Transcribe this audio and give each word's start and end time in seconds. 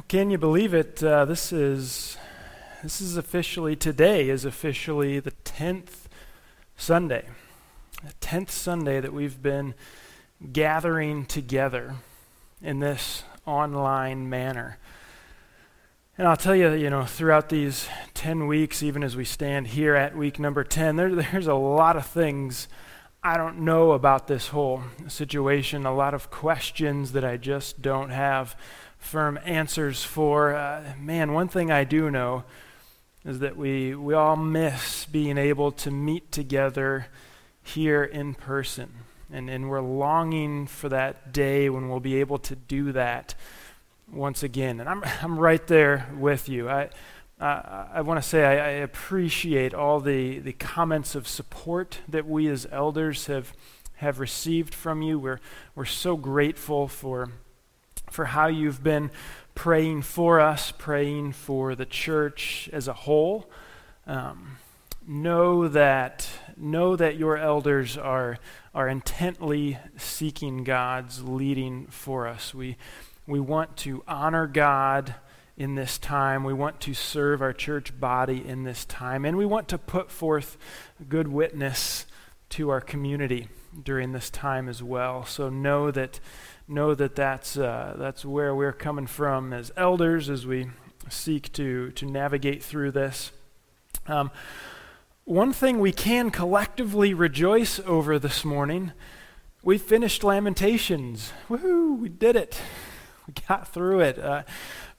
Well, 0.00 0.06
can 0.08 0.30
you 0.30 0.38
believe 0.38 0.72
it? 0.72 1.02
Uh, 1.04 1.26
this 1.26 1.52
is 1.52 2.16
this 2.82 3.02
is 3.02 3.18
officially 3.18 3.76
today 3.76 4.30
is 4.30 4.46
officially 4.46 5.20
the 5.20 5.32
tenth 5.32 6.08
Sunday, 6.74 7.26
the 8.02 8.14
tenth 8.14 8.50
Sunday 8.50 9.00
that 9.00 9.12
we've 9.12 9.42
been 9.42 9.74
gathering 10.54 11.26
together 11.26 11.96
in 12.62 12.80
this 12.80 13.24
online 13.44 14.30
manner. 14.30 14.78
And 16.16 16.26
I'll 16.26 16.34
tell 16.34 16.56
you, 16.56 16.72
you 16.72 16.88
know, 16.88 17.04
throughout 17.04 17.50
these 17.50 17.86
10 18.14 18.46
weeks, 18.46 18.82
even 18.82 19.04
as 19.04 19.16
we 19.16 19.26
stand 19.26 19.66
here 19.66 19.96
at 19.96 20.16
week 20.16 20.38
number 20.38 20.64
10, 20.64 20.96
there, 20.96 21.14
there's 21.30 21.46
a 21.46 21.52
lot 21.52 21.96
of 21.96 22.06
things 22.06 22.68
I 23.22 23.36
don't 23.36 23.58
know 23.58 23.92
about 23.92 24.28
this 24.28 24.48
whole 24.48 24.82
situation, 25.08 25.84
a 25.84 25.94
lot 25.94 26.14
of 26.14 26.30
questions 26.30 27.12
that 27.12 27.22
I 27.22 27.36
just 27.36 27.82
don't 27.82 28.08
have 28.08 28.56
firm 29.00 29.38
answers 29.44 30.04
for. 30.04 30.54
Uh, 30.54 30.94
man, 31.00 31.32
one 31.32 31.48
thing 31.48 31.72
I 31.72 31.82
do 31.84 32.10
know 32.10 32.44
is 33.24 33.40
that 33.40 33.56
we, 33.56 33.94
we 33.94 34.14
all 34.14 34.36
miss 34.36 35.04
being 35.06 35.36
able 35.36 35.72
to 35.72 35.90
meet 35.90 36.30
together 36.30 37.06
here 37.62 38.04
in 38.04 38.34
person. 38.34 38.90
And, 39.32 39.50
and 39.50 39.68
we're 39.68 39.80
longing 39.80 40.66
for 40.66 40.88
that 40.88 41.32
day 41.32 41.68
when 41.68 41.88
we'll 41.88 42.00
be 42.00 42.20
able 42.20 42.38
to 42.38 42.56
do 42.56 42.92
that 42.92 43.34
once 44.10 44.42
again. 44.42 44.80
And 44.80 44.88
I'm, 44.88 45.02
I'm 45.22 45.38
right 45.38 45.64
there 45.66 46.08
with 46.16 46.48
you. 46.48 46.68
I, 46.68 46.90
uh, 47.40 47.86
I 47.92 48.00
want 48.02 48.22
to 48.22 48.28
say 48.28 48.44
I, 48.44 48.52
I, 48.52 48.70
appreciate 48.82 49.72
all 49.72 49.98
the, 50.00 50.40
the 50.40 50.52
comments 50.52 51.14
of 51.14 51.26
support 51.26 51.98
that 52.06 52.26
we 52.26 52.48
as 52.48 52.66
elders 52.70 53.26
have, 53.26 53.54
have 53.96 54.20
received 54.20 54.74
from 54.74 55.00
you. 55.00 55.18
We're, 55.18 55.40
we're 55.74 55.86
so 55.86 56.16
grateful 56.16 56.86
for 56.86 57.30
for 58.10 58.26
how 58.26 58.46
you've 58.46 58.82
been 58.82 59.10
praying 59.54 60.02
for 60.02 60.40
us, 60.40 60.72
praying 60.72 61.32
for 61.32 61.74
the 61.74 61.86
church 61.86 62.68
as 62.72 62.88
a 62.88 62.92
whole. 62.92 63.50
Um, 64.06 64.58
know 65.06 65.68
that 65.68 66.28
know 66.56 66.94
that 66.96 67.16
your 67.16 67.36
elders 67.36 67.96
are 67.96 68.38
are 68.74 68.88
intently 68.88 69.78
seeking 69.96 70.62
God's 70.64 71.24
leading 71.24 71.86
for 71.86 72.26
us. 72.26 72.54
We 72.54 72.76
we 73.26 73.40
want 73.40 73.76
to 73.78 74.02
honor 74.06 74.46
God 74.46 75.14
in 75.56 75.74
this 75.74 75.98
time. 75.98 76.42
We 76.44 76.54
want 76.54 76.80
to 76.80 76.94
serve 76.94 77.42
our 77.42 77.52
church 77.52 77.98
body 77.98 78.46
in 78.46 78.64
this 78.64 78.84
time, 78.84 79.24
and 79.24 79.36
we 79.36 79.46
want 79.46 79.68
to 79.68 79.78
put 79.78 80.10
forth 80.10 80.56
good 81.08 81.28
witness 81.28 82.06
to 82.50 82.70
our 82.70 82.80
community 82.80 83.48
during 83.84 84.12
this 84.12 84.30
time 84.30 84.68
as 84.68 84.82
well. 84.82 85.24
So 85.24 85.48
know 85.48 85.90
that 85.90 86.18
know 86.70 86.94
that 86.94 87.16
that's, 87.16 87.56
uh, 87.56 87.96
that's 87.98 88.24
where 88.24 88.54
we're 88.54 88.72
coming 88.72 89.06
from 89.06 89.52
as 89.52 89.72
elders 89.76 90.30
as 90.30 90.46
we 90.46 90.68
seek 91.08 91.52
to, 91.52 91.90
to 91.92 92.06
navigate 92.06 92.62
through 92.62 92.92
this. 92.92 93.32
Um, 94.06 94.30
one 95.24 95.52
thing 95.52 95.78
we 95.78 95.92
can 95.92 96.30
collectively 96.30 97.12
rejoice 97.14 97.80
over 97.80 98.18
this 98.18 98.44
morning 98.44 98.92
we 99.62 99.76
finished 99.76 100.24
Lamentations. 100.24 101.32
Woohoo, 101.48 101.98
we 101.98 102.08
did 102.08 102.36
it. 102.36 102.60
We 103.26 103.34
got 103.46 103.68
through 103.68 104.00
it. 104.00 104.18
Uh, 104.18 104.42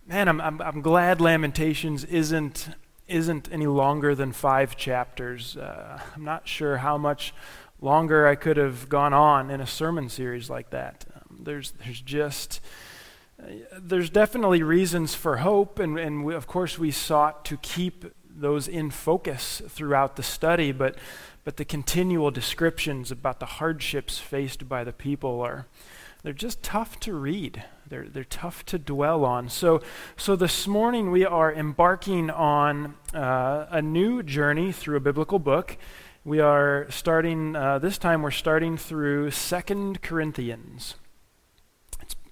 man, 0.07 0.29
I'm, 0.29 0.39
I'm, 0.39 0.61
I'm 0.61 0.81
glad 0.81 1.19
Lamentations 1.19 2.05
isn't, 2.05 2.69
isn't 3.05 3.49
any 3.51 3.67
longer 3.67 4.15
than 4.15 4.31
five 4.31 4.77
chapters. 4.77 5.57
Uh, 5.57 5.99
I'm 6.15 6.23
not 6.23 6.47
sure 6.47 6.77
how 6.77 6.97
much 6.97 7.33
longer 7.81 8.25
I 8.25 8.35
could 8.35 8.55
have 8.55 8.87
gone 8.87 9.11
on 9.11 9.49
in 9.49 9.59
a 9.59 9.67
sermon 9.67 10.07
series 10.07 10.49
like 10.49 10.69
that 10.69 11.03
there's, 11.43 11.71
there's 11.71 12.01
just, 12.01 12.61
there's 13.77 14.09
definitely 14.09 14.63
reasons 14.63 15.15
for 15.15 15.37
hope, 15.37 15.79
and, 15.79 15.97
and 15.97 16.23
we, 16.23 16.35
of 16.35 16.47
course 16.47 16.77
we 16.77 16.91
sought 16.91 17.45
to 17.45 17.57
keep 17.57 18.05
those 18.29 18.67
in 18.67 18.91
focus 18.91 19.61
throughout 19.67 20.15
the 20.15 20.23
study, 20.23 20.71
but, 20.71 20.95
but 21.43 21.57
the 21.57 21.65
continual 21.65 22.31
descriptions 22.31 23.11
about 23.11 23.39
the 23.39 23.45
hardships 23.45 24.17
faced 24.19 24.69
by 24.69 24.83
the 24.83 24.93
people 24.93 25.41
are, 25.41 25.67
they're 26.23 26.33
just 26.33 26.61
tough 26.61 26.99
to 26.99 27.13
read. 27.13 27.63
They're, 27.87 28.07
they're 28.07 28.23
tough 28.23 28.63
to 28.67 28.79
dwell 28.79 29.25
on. 29.25 29.49
So, 29.49 29.81
so 30.15 30.35
this 30.35 30.67
morning 30.67 31.11
we 31.11 31.25
are 31.25 31.51
embarking 31.51 32.29
on 32.29 32.95
uh, 33.13 33.65
a 33.69 33.81
new 33.81 34.23
journey 34.23 34.71
through 34.71 34.97
a 34.97 35.01
biblical 35.01 35.39
book. 35.39 35.77
We 36.23 36.39
are 36.39 36.85
starting, 36.89 37.55
uh, 37.55 37.79
this 37.79 37.97
time 37.97 38.21
we're 38.21 38.31
starting 38.31 38.77
through 38.77 39.31
Second 39.31 40.01
Corinthians 40.03 40.95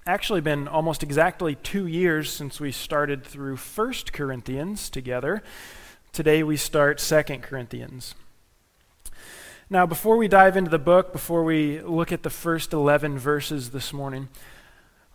actually 0.06 0.40
been 0.40 0.66
almost 0.66 1.02
exactly 1.02 1.54
two 1.56 1.86
years 1.86 2.32
since 2.32 2.58
we 2.58 2.72
started 2.72 3.24
through 3.24 3.56
First 3.56 4.12
Corinthians 4.12 4.88
together. 4.88 5.42
Today 6.12 6.42
we 6.42 6.56
start 6.56 7.00
Second 7.00 7.42
Corinthians. 7.42 8.14
Now, 9.68 9.86
before 9.86 10.16
we 10.16 10.26
dive 10.26 10.56
into 10.56 10.70
the 10.70 10.78
book, 10.78 11.12
before 11.12 11.44
we 11.44 11.80
look 11.80 12.10
at 12.10 12.22
the 12.22 12.30
first 12.30 12.72
11 12.72 13.18
verses 13.18 13.70
this 13.70 13.92
morning, 13.92 14.28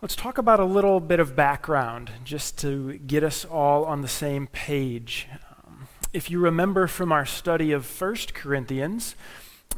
let's 0.00 0.16
talk 0.16 0.38
about 0.38 0.60
a 0.60 0.64
little 0.64 1.00
bit 1.00 1.20
of 1.20 1.36
background 1.36 2.10
just 2.24 2.56
to 2.58 2.96
get 2.98 3.22
us 3.22 3.44
all 3.44 3.84
on 3.84 4.00
the 4.00 4.08
same 4.08 4.46
page. 4.46 5.26
Um, 5.66 5.88
if 6.12 6.30
you 6.30 6.38
remember 6.38 6.86
from 6.86 7.12
our 7.12 7.26
study 7.26 7.72
of 7.72 7.84
First 7.84 8.32
Corinthians, 8.34 9.14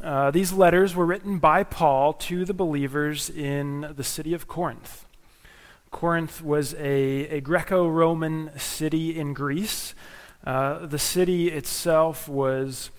uh, 0.03 0.31
these 0.31 0.53
letters 0.53 0.95
were 0.95 1.05
written 1.05 1.39
by 1.39 1.63
Paul 1.63 2.13
to 2.13 2.45
the 2.45 2.53
believers 2.53 3.29
in 3.29 3.93
the 3.95 4.03
city 4.03 4.33
of 4.33 4.47
Corinth. 4.47 5.05
Corinth 5.91 6.41
was 6.41 6.73
a, 6.75 7.27
a 7.27 7.41
Greco 7.41 7.87
Roman 7.87 8.51
city 8.57 9.19
in 9.19 9.33
Greece. 9.33 9.95
Uh, 10.45 10.85
the 10.85 10.99
city 10.99 11.49
itself 11.49 12.29
was 12.29 12.91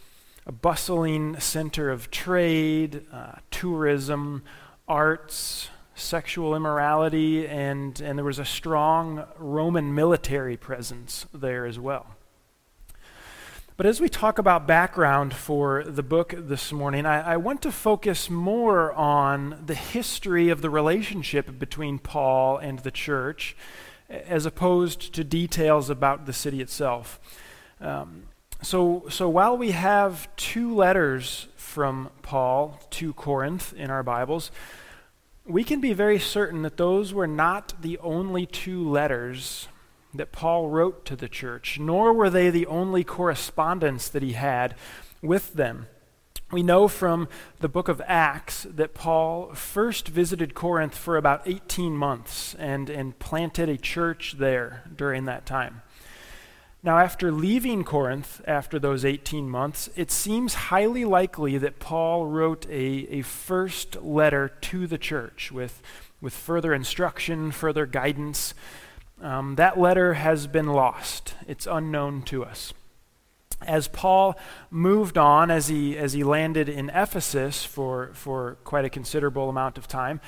a 0.46 0.52
bustling 0.52 1.38
center 1.38 1.90
of 1.90 2.10
trade, 2.10 3.06
uh, 3.12 3.32
tourism, 3.50 4.42
arts, 4.88 5.68
sexual 5.94 6.56
immorality, 6.56 7.46
and, 7.46 8.00
and 8.00 8.18
there 8.18 8.24
was 8.24 8.38
a 8.38 8.44
strong 8.44 9.24
Roman 9.38 9.94
military 9.94 10.56
presence 10.56 11.26
there 11.32 11.66
as 11.66 11.78
well. 11.78 12.16
But 13.80 13.86
as 13.86 13.98
we 13.98 14.10
talk 14.10 14.38
about 14.38 14.66
background 14.66 15.32
for 15.32 15.84
the 15.84 16.02
book 16.02 16.34
this 16.36 16.70
morning, 16.70 17.06
I, 17.06 17.32
I, 17.32 17.36
want 17.38 17.62
to 17.62 17.72
focus 17.72 18.28
more 18.28 18.92
on 18.92 19.62
the 19.64 19.74
history 19.74 20.50
of 20.50 20.60
the 20.60 20.68
relationship 20.68 21.58
between 21.58 21.98
Paul 21.98 22.58
and 22.58 22.80
the 22.80 22.90
church, 22.90 23.56
as 24.10 24.44
opposed 24.44 25.14
to 25.14 25.24
details 25.24 25.88
about 25.88 26.26
the 26.26 26.34
city 26.34 26.60
itself. 26.60 27.18
Um, 27.80 28.24
so, 28.60 29.04
so 29.08 29.30
while 29.30 29.56
we 29.56 29.70
have 29.70 30.28
two 30.36 30.74
letters 30.74 31.48
from 31.56 32.10
Paul 32.20 32.78
to 32.90 33.14
Corinth 33.14 33.72
in 33.72 33.90
our 33.90 34.02
Bibles, 34.02 34.50
we 35.46 35.64
can 35.64 35.80
be 35.80 35.94
very 35.94 36.18
certain 36.18 36.60
that 36.64 36.76
those 36.76 37.14
were 37.14 37.26
not 37.26 37.72
the 37.80 37.96
only 38.00 38.44
two 38.44 38.86
letters 38.86 39.68
that 40.14 40.32
Paul 40.32 40.68
wrote 40.68 41.04
to 41.06 41.16
the 41.16 41.28
church, 41.28 41.78
nor 41.78 42.12
were 42.12 42.30
they 42.30 42.50
the 42.50 42.66
only 42.66 43.04
correspondence 43.04 44.08
that 44.08 44.22
he 44.22 44.32
had 44.32 44.74
with 45.22 45.54
them. 45.54 45.86
We 46.50 46.64
know 46.64 46.88
from 46.88 47.28
the 47.60 47.68
book 47.68 47.88
of 47.88 48.02
Acts 48.06 48.66
that 48.68 48.92
Paul 48.92 49.54
first 49.54 50.08
visited 50.08 50.54
Corinth 50.54 50.96
for 50.96 51.16
about 51.16 51.42
18 51.46 51.96
months 51.96 52.56
and, 52.56 52.90
and 52.90 53.16
planted 53.20 53.68
a 53.68 53.76
church 53.76 54.34
there 54.38 54.82
during 54.96 55.26
that 55.26 55.46
time. 55.46 55.82
Now, 56.82 56.98
after 56.98 57.30
leaving 57.30 57.84
Corinth 57.84 58.40
after 58.46 58.78
those 58.78 59.04
18 59.04 59.48
months, 59.48 59.90
it 59.96 60.10
seems 60.10 60.54
highly 60.54 61.04
likely 61.04 61.58
that 61.58 61.78
Paul 61.78 62.26
wrote 62.26 62.66
a, 62.66 63.06
a 63.10 63.22
first 63.22 64.02
letter 64.02 64.48
to 64.48 64.86
the 64.86 64.98
church 64.98 65.52
with, 65.52 65.82
with 66.22 66.32
further 66.32 66.72
instruction, 66.72 67.52
further 67.52 67.84
guidance, 67.84 68.54
um, 69.20 69.56
that 69.56 69.78
letter 69.78 70.14
has 70.14 70.46
been 70.46 70.66
lost, 70.66 71.34
it's 71.46 71.66
unknown 71.66 72.22
to 72.22 72.44
us. 72.44 72.72
As 73.66 73.88
Paul 73.88 74.38
moved 74.70 75.18
on, 75.18 75.50
as 75.50 75.68
he, 75.68 75.96
as 75.96 76.14
he 76.14 76.24
landed 76.24 76.68
in 76.68 76.88
Ephesus 76.90 77.64
for, 77.64 78.10
for 78.14 78.56
quite 78.64 78.86
a 78.86 78.90
considerable 78.90 79.50
amount 79.50 79.76
of 79.76 79.86
time, 79.86 80.20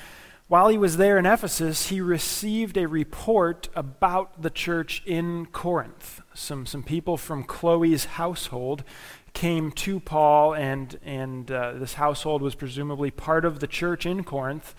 while 0.48 0.68
he 0.68 0.76
was 0.76 0.98
there 0.98 1.16
in 1.16 1.24
Ephesus, 1.24 1.88
he 1.88 2.02
received 2.02 2.76
a 2.76 2.86
report 2.86 3.70
about 3.74 4.42
the 4.42 4.50
church 4.50 5.02
in 5.06 5.46
Corinth. 5.46 6.20
Some, 6.34 6.66
some 6.66 6.82
people 6.82 7.16
from 7.16 7.42
Chloe's 7.42 8.04
household 8.04 8.84
came 9.32 9.72
to 9.72 9.98
Paul, 9.98 10.54
and, 10.54 10.98
and 11.02 11.50
uh, 11.50 11.72
this 11.72 11.94
household 11.94 12.42
was 12.42 12.54
presumably 12.54 13.10
part 13.10 13.46
of 13.46 13.60
the 13.60 13.66
church 13.66 14.04
in 14.04 14.24
Corinth, 14.24 14.74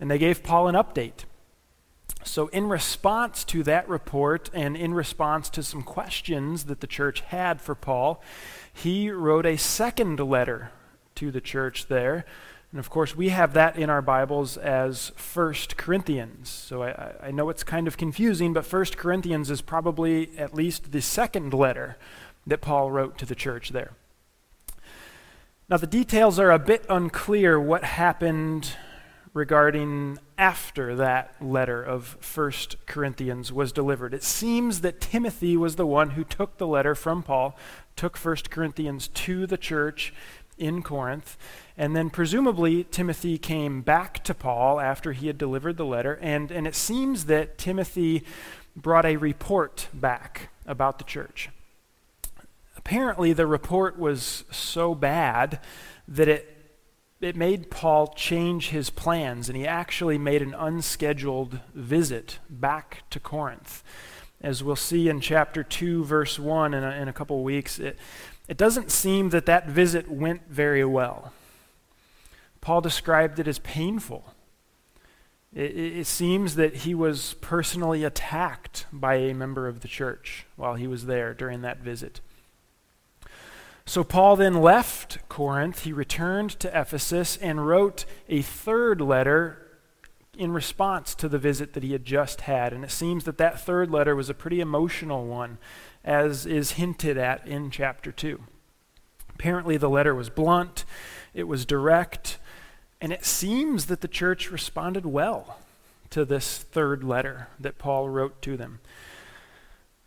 and 0.00 0.10
they 0.10 0.16
gave 0.16 0.42
Paul 0.42 0.68
an 0.68 0.74
update. 0.74 1.24
So, 2.30 2.46
in 2.46 2.68
response 2.68 3.42
to 3.46 3.64
that 3.64 3.88
report 3.88 4.50
and 4.54 4.76
in 4.76 4.94
response 4.94 5.50
to 5.50 5.64
some 5.64 5.82
questions 5.82 6.66
that 6.66 6.78
the 6.78 6.86
church 6.86 7.22
had 7.22 7.60
for 7.60 7.74
Paul, 7.74 8.22
he 8.72 9.10
wrote 9.10 9.44
a 9.44 9.56
second 9.56 10.20
letter 10.20 10.70
to 11.16 11.32
the 11.32 11.40
church 11.40 11.88
there 11.88 12.24
And 12.70 12.78
of 12.78 12.88
course, 12.88 13.16
we 13.16 13.30
have 13.30 13.54
that 13.54 13.76
in 13.76 13.90
our 13.90 14.00
Bibles 14.00 14.56
as 14.56 15.10
1 15.34 15.54
Corinthians. 15.76 16.48
So 16.48 16.84
I, 16.84 17.14
I 17.20 17.30
know 17.32 17.48
it's 17.48 17.64
kind 17.64 17.88
of 17.88 17.96
confusing, 17.96 18.52
but 18.52 18.64
1 18.64 18.84
Corinthians 18.96 19.50
is 19.50 19.60
probably 19.60 20.30
at 20.38 20.54
least 20.54 20.92
the 20.92 21.02
second 21.02 21.52
letter 21.52 21.96
that 22.46 22.60
Paul 22.60 22.92
wrote 22.92 23.18
to 23.18 23.26
the 23.26 23.34
church 23.34 23.70
there. 23.70 23.90
Now, 25.68 25.78
the 25.78 25.88
details 25.88 26.38
are 26.38 26.52
a 26.52 26.60
bit 26.60 26.86
unclear 26.88 27.58
what 27.58 27.82
happened 27.82 28.76
regarding 29.32 30.18
after 30.36 30.96
that 30.96 31.34
letter 31.40 31.82
of 31.82 32.16
1 32.36 32.52
Corinthians 32.86 33.52
was 33.52 33.72
delivered. 33.72 34.12
It 34.12 34.24
seems 34.24 34.80
that 34.80 35.00
Timothy 35.00 35.56
was 35.56 35.76
the 35.76 35.86
one 35.86 36.10
who 36.10 36.24
took 36.24 36.58
the 36.58 36.66
letter 36.66 36.94
from 36.94 37.22
Paul, 37.22 37.56
took 37.94 38.16
1 38.16 38.36
Corinthians 38.50 39.08
to 39.08 39.46
the 39.46 39.56
church 39.56 40.12
in 40.58 40.82
Corinth, 40.82 41.38
and 41.76 41.96
then 41.96 42.10
presumably 42.10 42.84
Timothy 42.84 43.38
came 43.38 43.82
back 43.82 44.22
to 44.24 44.34
Paul 44.34 44.80
after 44.80 45.12
he 45.12 45.28
had 45.28 45.38
delivered 45.38 45.76
the 45.76 45.86
letter, 45.86 46.18
and, 46.20 46.50
and 46.50 46.66
it 46.66 46.74
seems 46.74 47.26
that 47.26 47.56
Timothy 47.56 48.24
brought 48.76 49.06
a 49.06 49.16
report 49.16 49.88
back 49.94 50.50
about 50.66 50.98
the 50.98 51.04
church. 51.04 51.48
Apparently, 52.76 53.32
the 53.32 53.46
report 53.46 53.98
was 53.98 54.44
so 54.50 54.94
bad 54.94 55.60
that 56.06 56.28
it 56.28 56.59
it 57.20 57.36
made 57.36 57.70
Paul 57.70 58.08
change 58.08 58.70
his 58.70 58.88
plans, 58.88 59.48
and 59.48 59.56
he 59.56 59.66
actually 59.66 60.16
made 60.16 60.40
an 60.40 60.54
unscheduled 60.54 61.60
visit 61.74 62.38
back 62.48 63.02
to 63.10 63.20
Corinth. 63.20 63.82
As 64.40 64.64
we'll 64.64 64.76
see 64.76 65.08
in 65.08 65.20
chapter 65.20 65.62
2, 65.62 66.04
verse 66.04 66.38
1 66.38 66.72
in 66.72 66.82
a, 66.82 66.90
in 66.92 67.08
a 67.08 67.12
couple 67.12 67.42
weeks, 67.44 67.78
it, 67.78 67.98
it 68.48 68.56
doesn't 68.56 68.90
seem 68.90 69.30
that 69.30 69.46
that 69.46 69.68
visit 69.68 70.10
went 70.10 70.48
very 70.48 70.84
well. 70.84 71.32
Paul 72.62 72.80
described 72.80 73.38
it 73.38 73.46
as 73.46 73.58
painful. 73.58 74.34
It, 75.54 75.76
it, 75.76 76.06
seems 76.06 76.54
that 76.54 76.76
he 76.76 76.94
was 76.94 77.34
personally 77.40 78.04
attacked 78.04 78.86
by 78.92 79.16
a 79.16 79.34
member 79.34 79.66
of 79.66 79.80
the 79.80 79.88
church 79.88 80.46
while 80.56 80.74
he 80.74 80.86
was 80.86 81.06
there 81.06 81.34
during 81.34 81.62
that 81.62 81.80
visit. 81.80 82.20
So 83.90 84.04
Paul 84.04 84.36
then 84.36 84.54
left 84.54 85.18
Corinth. 85.28 85.82
He 85.82 85.92
returned 85.92 86.50
to 86.60 86.68
Ephesus 86.68 87.36
and 87.36 87.66
wrote 87.66 88.04
a 88.28 88.40
third 88.40 89.00
letter 89.00 89.80
in 90.38 90.52
response 90.52 91.12
to 91.16 91.28
the 91.28 91.40
visit 91.40 91.72
that 91.72 91.82
he 91.82 91.90
had 91.90 92.04
just 92.04 92.42
had. 92.42 92.72
And 92.72 92.84
it 92.84 92.92
seems 92.92 93.24
that 93.24 93.36
that 93.38 93.60
third 93.60 93.90
letter 93.90 94.14
was 94.14 94.30
a 94.30 94.32
pretty 94.32 94.60
emotional 94.60 95.26
one, 95.26 95.58
as 96.04 96.46
is 96.46 96.74
hinted 96.74 97.18
at 97.18 97.44
in 97.48 97.72
chapter 97.72 98.12
2. 98.12 98.40
Apparently, 99.34 99.76
the 99.76 99.90
letter 99.90 100.14
was 100.14 100.30
blunt, 100.30 100.84
it 101.34 101.48
was 101.48 101.66
direct, 101.66 102.38
and 103.00 103.12
it 103.12 103.24
seems 103.24 103.86
that 103.86 104.02
the 104.02 104.06
church 104.06 104.52
responded 104.52 105.04
well 105.04 105.58
to 106.10 106.24
this 106.24 106.58
third 106.58 107.02
letter 107.02 107.48
that 107.58 107.78
Paul 107.78 108.08
wrote 108.08 108.40
to 108.42 108.56
them. 108.56 108.78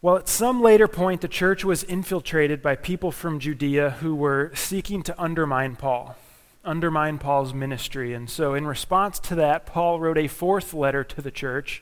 Well, 0.03 0.17
at 0.17 0.27
some 0.27 0.61
later 0.61 0.89
point, 0.89 1.21
the 1.21 1.29
church 1.29 1.63
was 1.63 1.85
infiltrated 1.85 2.61
by 2.61 2.75
people 2.75 3.09
from 3.09 3.39
Judea 3.39 3.91
who 4.01 4.13
were 4.13 4.51
seeking 4.53 5.01
to 5.03 5.17
undermine 5.17 5.77
Paul, 5.77 6.17
undermine 6.65 7.19
Paul's 7.19 7.53
ministry. 7.53 8.13
And 8.13 8.29
so, 8.29 8.53
in 8.53 8.67
response 8.67 9.17
to 9.19 9.35
that, 9.35 9.65
Paul 9.65 10.01
wrote 10.01 10.17
a 10.17 10.27
fourth 10.27 10.73
letter 10.73 11.05
to 11.05 11.21
the 11.21 11.31
church, 11.31 11.81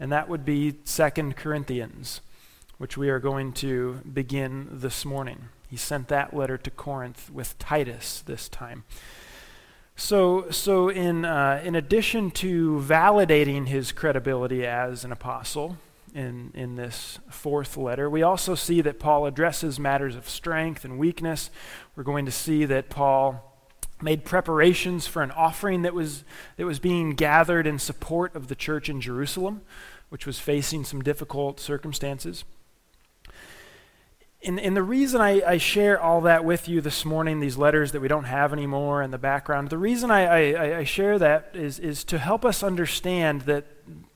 and 0.00 0.10
that 0.10 0.30
would 0.30 0.46
be 0.46 0.76
Second 0.84 1.36
Corinthians, 1.36 2.22
which 2.78 2.96
we 2.96 3.10
are 3.10 3.18
going 3.18 3.52
to 3.52 4.00
begin 4.10 4.68
this 4.72 5.04
morning. 5.04 5.50
He 5.68 5.76
sent 5.76 6.08
that 6.08 6.34
letter 6.34 6.56
to 6.56 6.70
Corinth 6.70 7.28
with 7.30 7.58
Titus 7.58 8.22
this 8.24 8.48
time. 8.48 8.84
So, 9.94 10.48
so 10.50 10.88
in, 10.88 11.26
uh, 11.26 11.60
in 11.62 11.74
addition 11.74 12.30
to 12.30 12.82
validating 12.82 13.68
his 13.68 13.92
credibility 13.92 14.64
as 14.66 15.04
an 15.04 15.12
apostle, 15.12 15.76
in, 16.14 16.50
in 16.54 16.76
this 16.76 17.18
fourth 17.30 17.76
letter. 17.76 18.08
We 18.08 18.22
also 18.22 18.54
see 18.54 18.80
that 18.82 18.98
Paul 18.98 19.26
addresses 19.26 19.78
matters 19.78 20.14
of 20.14 20.28
strength 20.28 20.84
and 20.84 20.98
weakness. 20.98 21.50
We're 21.96 22.02
going 22.02 22.26
to 22.26 22.32
see 22.32 22.64
that 22.66 22.90
Paul 22.90 23.48
made 24.02 24.24
preparations 24.24 25.06
for 25.06 25.22
an 25.22 25.30
offering 25.30 25.82
that 25.82 25.94
was, 25.94 26.24
that 26.56 26.66
was 26.66 26.78
being 26.78 27.14
gathered 27.14 27.66
in 27.66 27.78
support 27.78 28.34
of 28.34 28.48
the 28.48 28.54
church 28.54 28.88
in 28.88 29.00
Jerusalem, 29.00 29.62
which 30.08 30.26
was 30.26 30.38
facing 30.38 30.84
some 30.84 31.02
difficult 31.02 31.60
circumstances. 31.60 32.44
And, 34.44 34.58
and 34.58 34.76
the 34.76 34.82
reason 34.82 35.20
I, 35.20 35.40
I, 35.46 35.58
share 35.58 36.00
all 36.00 36.22
that 36.22 36.44
with 36.44 36.68
you 36.68 36.80
this 36.80 37.04
morning, 37.04 37.38
these 37.38 37.56
letters 37.56 37.92
that 37.92 38.00
we 38.00 38.08
don't 38.08 38.24
have 38.24 38.52
anymore 38.52 39.00
in 39.00 39.12
the 39.12 39.18
background, 39.18 39.70
the 39.70 39.78
reason 39.78 40.10
I, 40.10 40.52
I, 40.52 40.78
I 40.78 40.84
share 40.84 41.16
that 41.20 41.52
is, 41.54 41.78
is 41.78 42.02
to 42.04 42.18
help 42.18 42.44
us 42.44 42.64
understand 42.64 43.42
that 43.42 43.66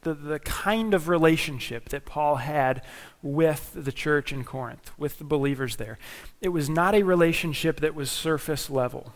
the, 0.02 0.14
the 0.14 0.38
kind 0.38 0.94
of 0.94 1.08
relationship 1.08 1.88
that 1.88 2.04
Paul 2.04 2.36
had 2.36 2.82
with 3.22 3.72
the 3.74 3.92
church 3.92 4.32
in 4.32 4.44
Corinth, 4.44 4.90
with 4.96 5.18
the 5.18 5.24
believers 5.24 5.76
there. 5.76 5.98
It 6.40 6.50
was 6.50 6.68
not 6.68 6.94
a 6.94 7.02
relationship 7.02 7.80
that 7.80 7.94
was 7.94 8.10
surface 8.10 8.70
level. 8.70 9.12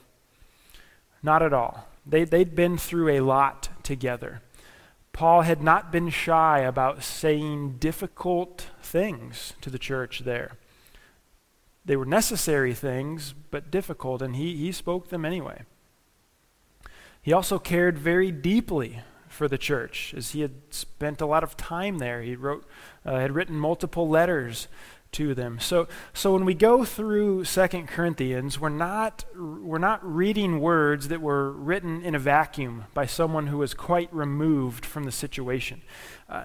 Not 1.23 1.43
at 1.43 1.53
all. 1.53 1.89
They, 2.07 2.25
they'd 2.25 2.55
been 2.55 2.79
through 2.79 3.11
a 3.11 3.21
lot 3.21 3.69
together. 3.83 4.43
Paul 5.13 5.43
had 5.43 5.63
not 5.63 5.93
been 5.93 6.09
shy 6.09 6.61
about 6.61 7.03
saying 7.03 7.77
difficult 7.79 8.67
things 8.83 9.55
to 9.61 9.71
the 9.71 9.79
church 9.79 10.21
there. 10.21 10.53
They 11.85 11.97
were 11.97 12.07
necessary 12.07 12.75
things, 12.75 13.35
but 13.51 13.71
difficult, 13.71 14.23
and 14.23 14.37
he, 14.37 14.57
he 14.57 14.73
spoke 14.73 15.09
them 15.09 15.25
anyway. 15.25 15.63
He 17.23 17.33
also 17.33 17.59
cared 17.59 17.99
very 17.99 18.31
deeply 18.31 19.01
for 19.31 19.49
the 19.49 19.57
church, 19.57 20.13
as 20.17 20.33
he 20.33 20.41
had 20.41 20.53
spent 20.71 21.21
a 21.21 21.27
lot 21.27 21.45
of 21.45 21.57
time 21.57 21.99
there. 21.99 22.21
He 22.21 22.35
wrote, 22.35 22.67
uh, 23.07 23.21
had 23.21 23.33
written 23.33 23.57
multiple 23.57 24.09
letters 24.09 24.67
to 25.13 25.35
them. 25.35 25.59
So, 25.61 25.89
so 26.13 26.33
when 26.33 26.45
we 26.45 26.53
go 26.53 26.85
through 26.85 27.45
Second 27.45 27.87
Corinthians, 27.89 28.61
we're 28.61 28.69
not, 28.69 29.25
we're 29.37 29.79
not 29.79 30.05
reading 30.05 30.61
words 30.61 31.09
that 31.09 31.21
were 31.21 31.53
written 31.53 32.03
in 32.03 32.15
a 32.15 32.19
vacuum 32.19 32.85
by 32.93 33.07
someone 33.07 33.47
who 33.47 33.59
was 33.59 33.73
quite 33.73 34.13
removed 34.13 34.85
from 34.85 35.05
the 35.05 35.13
situation. 35.13 35.83
Uh, 36.29 36.45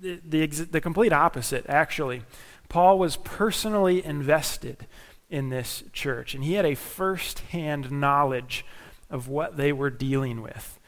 the, 0.00 0.20
the, 0.24 0.46
the 0.46 0.80
complete 0.80 1.12
opposite, 1.12 1.66
actually. 1.68 2.22
Paul 2.68 2.98
was 2.98 3.16
personally 3.16 4.04
invested 4.04 4.86
in 5.28 5.50
this 5.50 5.84
church, 5.92 6.34
and 6.34 6.42
he 6.42 6.54
had 6.54 6.64
a 6.64 6.74
first 6.74 7.40
hand 7.40 7.90
knowledge 7.90 8.64
of 9.10 9.28
what 9.28 9.56
they 9.58 9.72
were 9.72 9.90
dealing 9.90 10.40
with 10.40 10.78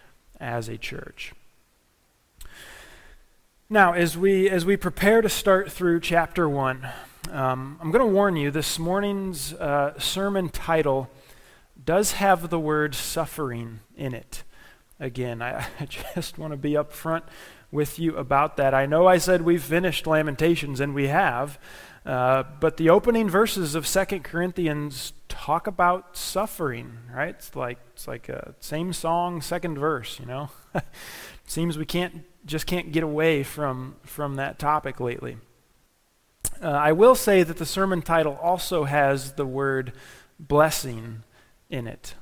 as 0.40 0.68
a 0.68 0.76
church. 0.76 1.32
Now, 3.68 3.94
as 3.94 4.16
we, 4.16 4.48
as 4.48 4.64
we 4.64 4.76
prepare 4.76 5.22
to 5.22 5.28
start 5.28 5.72
through 5.72 6.00
chapter 6.00 6.48
1, 6.48 6.88
um, 7.32 7.78
I'm 7.80 7.90
going 7.90 8.06
to 8.06 8.12
warn 8.12 8.36
you 8.36 8.50
this 8.50 8.78
morning's 8.78 9.54
uh, 9.54 9.98
sermon 9.98 10.48
title 10.48 11.10
does 11.84 12.12
have 12.12 12.48
the 12.48 12.60
word 12.60 12.94
suffering 12.94 13.80
in 13.96 14.14
it. 14.14 14.44
Again, 15.00 15.42
I, 15.42 15.66
I 15.80 15.84
just 15.86 16.38
want 16.38 16.52
to 16.52 16.56
be 16.56 16.72
upfront 16.72 17.22
with 17.72 17.98
you 17.98 18.16
about 18.16 18.56
that. 18.56 18.72
I 18.72 18.86
know 18.86 19.06
I 19.06 19.18
said 19.18 19.42
we've 19.42 19.62
finished 19.62 20.06
Lamentations, 20.06 20.80
and 20.80 20.94
we 20.94 21.08
have, 21.08 21.58
uh, 22.06 22.44
but 22.60 22.76
the 22.76 22.88
opening 22.88 23.28
verses 23.28 23.74
of 23.74 23.86
Second 23.86 24.22
Corinthians 24.22 25.12
talk 25.28 25.66
about 25.66 26.16
suffering, 26.16 26.98
right? 27.12 27.30
It's 27.30 27.56
like 27.56 27.78
it's 27.92 28.06
like 28.06 28.28
a 28.28 28.54
same 28.60 28.92
song, 28.92 29.42
second 29.42 29.76
verse, 29.76 30.20
you 30.20 30.26
know. 30.26 30.50
Seems 31.46 31.76
we 31.76 31.84
can't 31.84 32.24
just 32.44 32.66
can't 32.66 32.92
get 32.92 33.02
away 33.02 33.42
from 33.42 33.96
from 34.04 34.36
that 34.36 34.58
topic 34.58 35.00
lately. 35.00 35.36
Uh, 36.62 36.68
I 36.68 36.92
will 36.92 37.14
say 37.14 37.42
that 37.42 37.58
the 37.58 37.66
sermon 37.66 38.02
title 38.02 38.38
also 38.40 38.84
has 38.84 39.32
the 39.32 39.44
word 39.44 39.92
blessing 40.38 41.22
in 41.68 41.86
it. 41.86 42.14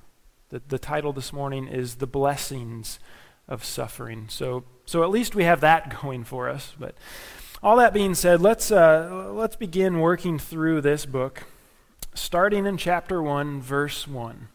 The, 0.48 0.62
the 0.66 0.78
title 0.78 1.12
this 1.12 1.32
morning 1.32 1.68
is 1.68 1.96
The 1.96 2.06
Blessings 2.06 2.98
of 3.46 3.64
Suffering. 3.64 4.26
So, 4.28 4.64
so 4.86 5.02
at 5.02 5.10
least 5.10 5.34
we 5.34 5.44
have 5.44 5.60
that 5.60 6.00
going 6.02 6.24
for 6.24 6.48
us. 6.48 6.74
But 6.78 6.94
all 7.64 7.78
that 7.78 7.94
being 7.94 8.14
said, 8.14 8.42
let's, 8.42 8.70
uh, 8.70 9.30
let's 9.32 9.56
begin 9.56 9.98
working 9.98 10.38
through 10.38 10.82
this 10.82 11.06
book, 11.06 11.44
starting 12.12 12.66
in 12.66 12.76
chapter 12.76 13.22
1, 13.22 13.62
verse 13.62 14.06
1. 14.06 14.48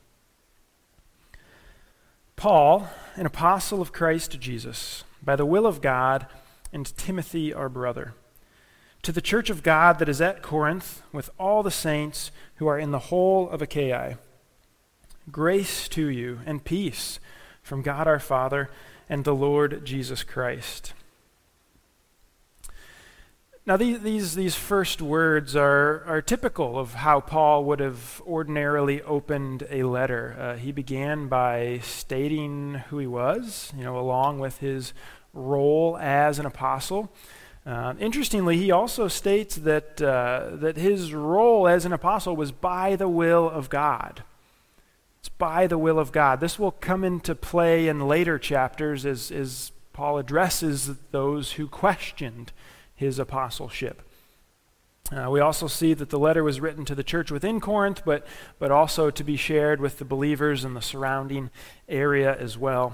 Paul, 2.36 2.88
an 3.16 3.25
apostle 3.25 3.82
of 3.82 3.92
Christ 3.92 4.39
Jesus, 4.39 5.04
by 5.24 5.36
the 5.36 5.46
will 5.46 5.66
of 5.66 5.82
God, 5.82 6.28
and 6.72 6.86
Timothy, 6.86 7.51
our 7.51 7.68
brother, 7.68 8.13
to 9.01 9.12
the 9.12 9.22
church 9.22 9.50
of 9.50 9.63
God 9.63 9.98
that 9.98 10.08
is 10.08 10.22
at 10.22 10.44
Corinth, 10.44 11.01
with 11.12 11.32
all 11.39 11.63
the 11.63 11.72
saints 11.72 12.30
who 12.58 12.68
are 12.68 12.78
in 12.78 12.92
the 12.92 13.00
whole 13.00 13.50
of 13.50 13.60
Achaia. 13.60 14.20
Grace 15.32 15.88
to 15.89 16.06
you 16.10 16.42
and 16.46 16.63
peace 16.63 17.20
from 17.63 17.82
God 17.82 18.08
our 18.08 18.20
Father 18.20 18.70
and 19.10 19.24
the 19.25 19.34
Lord 19.34 19.84
Jesus 19.84 20.22
Christ. 20.22 20.94
Now, 23.70 23.78
these, 23.78 24.00
these, 24.00 24.34
these 24.34 24.56
first 24.56 25.00
words 25.00 25.56
are, 25.56 26.04
are 26.06 26.24
typical 26.24 26.80
of 26.80 26.96
how 26.96 27.20
Paul 27.20 27.66
would 27.66 27.80
have 27.80 28.20
ordinarily 28.26 29.04
opened 29.04 29.68
a 29.70 29.84
letter. 29.84 30.36
Uh, 30.40 30.56
he 30.56 30.72
began 30.72 31.28
by 31.28 31.80
stating 31.84 32.82
who 32.90 32.98
he 32.98 33.06
was, 33.06 33.72
you 33.78 33.84
know, 33.84 34.00
along 34.00 34.40
with 34.40 34.58
his 34.58 34.92
role 35.36 36.00
as 36.00 36.40
an 36.40 36.48
apostle. 36.48 37.12
Uh, 37.64 37.94
interestingly, 38.00 38.58
he 38.58 38.72
also 38.72 39.08
states 39.08 39.58
that, 39.58 40.02
uh, 40.02 40.50
that 40.54 40.76
his 40.76 41.14
role 41.14 41.68
as 41.68 41.86
an 41.86 41.94
apostle 41.94 42.36
was 42.36 42.52
by 42.52 42.96
the 42.96 43.08
will 43.08 43.48
of 43.48 43.70
God. 43.70 44.24
It's 45.20 45.30
by 45.30 45.68
the 45.68 45.78
will 45.78 46.00
of 46.00 46.12
God. 46.12 46.40
This 46.40 46.58
will 46.58 46.72
come 46.72 47.04
into 47.04 47.36
play 47.36 47.88
in 47.88 48.08
later 48.08 48.40
chapters 48.40 49.06
as, 49.06 49.30
as 49.30 49.72
Paul 49.94 50.18
addresses 50.18 50.90
those 51.12 51.52
who 51.52 51.68
questioned 51.68 52.52
his 53.00 53.18
apostleship. 53.18 54.01
Uh, 55.10 55.29
we 55.32 55.39
also 55.39 55.68
see 55.68 55.94
that 55.94 56.10
the 56.10 56.20
letter 56.20 56.44
was 56.44 56.60
written 56.60 56.84
to 56.84 56.94
the 56.94 57.03
church 57.03 57.32
within 57.32 57.62
Corinth, 57.62 58.01
but, 58.06 58.27
but 58.60 58.72
also 58.72 59.10
to 59.10 59.24
be 59.24 59.38
shared 59.38 59.79
with 59.79 60.00
the 60.00 60.06
believers 60.06 60.65
in 60.65 60.74
the 60.74 60.82
surrounding 60.82 61.50
area 61.88 62.36
as 62.38 62.58
well. 62.58 62.94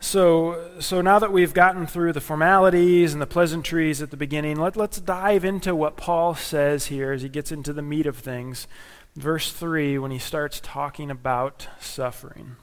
So, 0.00 0.70
so 0.80 1.02
now 1.02 1.18
that 1.18 1.30
we've 1.30 1.52
gotten 1.52 1.86
through 1.86 2.14
the 2.14 2.22
formalities 2.22 3.12
and 3.12 3.20
the 3.20 3.26
pleasantries 3.26 4.00
at 4.00 4.10
the 4.10 4.16
beginning, 4.16 4.58
let, 4.58 4.76
let's 4.76 4.98
dive 4.98 5.44
into 5.44 5.76
what 5.76 5.98
Paul 5.98 6.34
says 6.34 6.86
here 6.86 7.12
as 7.12 7.20
he 7.20 7.28
gets 7.28 7.52
into 7.52 7.74
the 7.74 7.82
meat 7.82 8.06
of 8.06 8.16
things. 8.16 8.66
Verse 9.14 9.52
3, 9.52 9.98
when 9.98 10.10
he 10.10 10.18
starts 10.18 10.58
talking 10.58 11.10
about 11.10 11.68
suffering. 11.80 12.56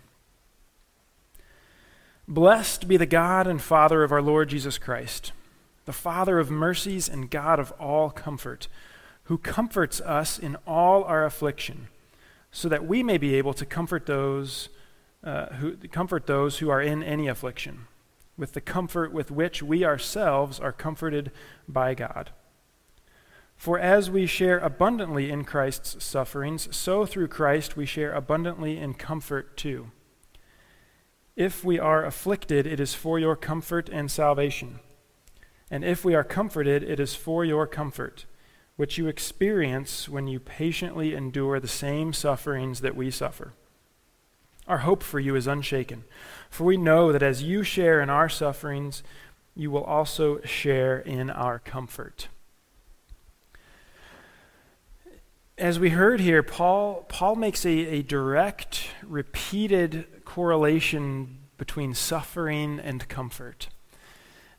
Blessed 2.28 2.88
be 2.88 2.98
the 2.98 3.06
God 3.06 3.46
and 3.46 3.62
Father 3.62 4.04
of 4.04 4.12
our 4.12 4.24
Lord 4.24 4.50
Jesus 4.50 4.80
Christ 4.80 5.32
the 5.86 5.94
Father 5.94 6.40
of 6.40 6.52
mercies 6.52 7.08
and 7.08 7.30
God 7.30 7.60
of 7.60 7.72
all 7.74 8.10
comfort, 8.10 8.68
who 9.24 9.38
comforts 9.38 10.02
us 10.02 10.38
in 10.38 10.58
all 10.68 11.04
our 11.04 11.26
affliction, 11.26 11.88
so 12.52 12.70
that 12.70 12.86
we 12.86 13.04
may 13.04 13.18
be 13.18 13.36
able 13.36 13.54
to 13.54 13.66
comfort 13.66 14.06
those 14.06 14.70
uh, 15.24 15.48
who 15.56 15.76
comfort 15.88 16.28
those 16.28 16.60
who 16.60 16.70
are 16.70 16.82
in 16.82 17.02
any 17.02 17.28
affliction, 17.28 17.88
with 18.38 18.54
the 18.54 18.62
comfort 18.62 19.12
with 19.12 19.32
which 19.32 19.64
we 19.64 19.84
ourselves 19.84 20.60
are 20.60 20.72
comforted 20.72 21.32
by 21.68 21.96
God. 21.96 22.30
For 23.56 23.80
as 23.80 24.12
we 24.12 24.28
share 24.28 24.60
abundantly 24.60 25.32
in 25.32 25.44
Christ's 25.44 26.04
sufferings, 26.04 26.76
so 26.76 27.06
through 27.06 27.30
Christ 27.30 27.76
we 27.76 27.88
share 27.88 28.14
abundantly 28.14 28.78
in 28.78 28.94
comfort 28.94 29.58
too. 29.58 29.92
If 31.36 31.64
we 31.64 31.80
are 31.80 32.06
afflicted, 32.06 32.68
it 32.68 32.80
is 32.80 32.94
for 32.94 33.18
your 33.18 33.36
comfort 33.36 33.90
and 33.90 34.12
salvation. 34.12 34.80
And 35.76 35.84
if 35.84 36.06
we 36.06 36.16
are 36.16 36.24
comforted, 36.24 36.84
it 36.84 37.02
is 37.02 37.16
for 37.16 37.44
your 37.44 37.68
comfort, 37.68 38.24
which 38.78 38.98
you 38.98 39.08
experience 39.08 40.08
when 40.08 40.26
you 40.26 40.40
patiently 40.40 41.14
endure 41.14 41.60
the 41.60 41.68
same 41.68 42.14
sufferings 42.14 42.80
that 42.80 42.96
we 42.96 43.12
suffer. 43.12 43.52
Our 44.70 44.78
hope 44.78 45.04
for 45.04 45.20
you 45.20 45.36
is 45.36 45.48
unshaken, 45.48 46.06
for 46.50 46.64
we 46.64 46.78
know 46.78 47.12
that 47.12 47.22
as 47.22 47.44
you 47.44 47.62
share 47.62 48.00
in 48.00 48.10
our 48.10 48.30
sufferings, 48.30 49.04
you 49.54 49.70
will 49.70 49.84
also 49.84 50.40
share 50.46 50.98
in 50.98 51.30
our 51.30 51.60
comfort. 51.60 52.30
As 55.58 55.78
we 55.78 55.90
heard 55.90 56.22
here, 56.22 56.42
Paul, 56.42 57.06
Paul 57.10 57.36
makes 57.36 57.66
a, 57.66 57.70
a 57.70 58.02
direct, 58.02 58.88
repeated 59.06 60.24
correlation 60.24 61.40
between 61.58 61.94
suffering 61.94 62.80
and 62.80 63.10
comfort. 63.10 63.68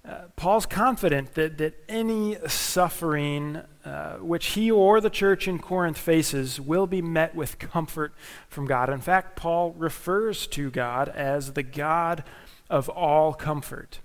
Uh, 0.06 0.28
Paul's 0.36 0.66
confident 0.66 1.34
that, 1.34 1.58
that 1.58 1.82
any 1.88 2.36
suffering 2.46 3.62
uh, 3.84 4.14
which 4.18 4.48
he 4.48 4.70
or 4.70 5.00
the 5.00 5.10
church 5.10 5.48
in 5.48 5.58
Corinth 5.58 5.98
faces 5.98 6.60
will 6.60 6.86
be 6.86 7.02
met 7.02 7.34
with 7.34 7.58
comfort 7.58 8.14
from 8.48 8.66
God. 8.66 8.88
In 8.88 9.00
fact, 9.00 9.34
Paul 9.34 9.72
refers 9.72 10.46
to 10.48 10.70
God 10.70 11.08
as 11.08 11.54
the 11.54 11.64
God 11.64 12.22
of 12.70 12.88
all 12.88 13.34
comfort. 13.34 13.98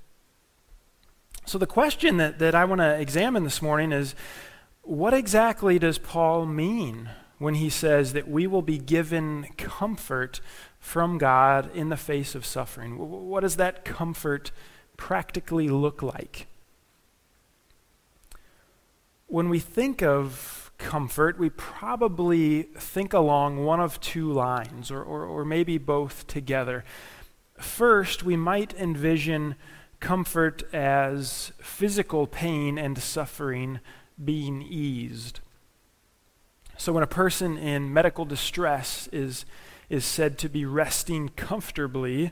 So, 1.45 1.59
the 1.59 1.67
question 1.67 2.17
that, 2.17 2.39
that 2.39 2.55
I 2.55 2.65
want 2.65 2.81
to 2.81 2.99
examine 2.99 3.43
this 3.43 3.61
morning 3.61 3.91
is 3.91 4.15
what 4.81 5.13
exactly 5.13 5.77
does 5.77 5.99
Paul 5.99 6.47
mean 6.47 7.09
when 7.37 7.55
he 7.55 7.69
says 7.69 8.13
that 8.13 8.27
we 8.27 8.47
will 8.47 8.61
be 8.63 8.79
given 8.79 9.47
comfort 9.57 10.41
from 10.79 11.19
God 11.19 11.75
in 11.75 11.89
the 11.89 11.97
face 11.97 12.33
of 12.33 12.45
suffering? 12.45 12.97
What 12.97 13.41
does 13.41 13.57
that 13.57 13.85
comfort 13.85 14.51
practically 15.01 15.67
look 15.67 16.03
like? 16.03 16.45
When 19.25 19.49
we 19.49 19.57
think 19.57 20.03
of 20.03 20.71
comfort, 20.77 21.39
we 21.39 21.49
probably 21.49 22.63
think 22.77 23.11
along 23.11 23.65
one 23.65 23.79
of 23.79 23.99
two 23.99 24.31
lines, 24.31 24.91
or, 24.91 25.01
or, 25.01 25.25
or 25.25 25.43
maybe 25.43 25.79
both 25.79 26.27
together. 26.27 26.85
First, 27.57 28.21
we 28.21 28.35
might 28.35 28.75
envision 28.75 29.55
comfort 29.99 30.61
as 30.71 31.51
physical 31.57 32.27
pain 32.27 32.77
and 32.77 32.95
suffering 32.99 33.79
being 34.23 34.61
eased. 34.61 35.39
So, 36.77 36.93
when 36.93 37.03
a 37.03 37.07
person 37.07 37.57
in 37.57 37.91
medical 37.91 38.25
distress 38.25 39.09
is, 39.11 39.45
is 39.89 40.05
said 40.05 40.37
to 40.37 40.47
be 40.47 40.63
resting 40.63 41.29
comfortably, 41.29 42.31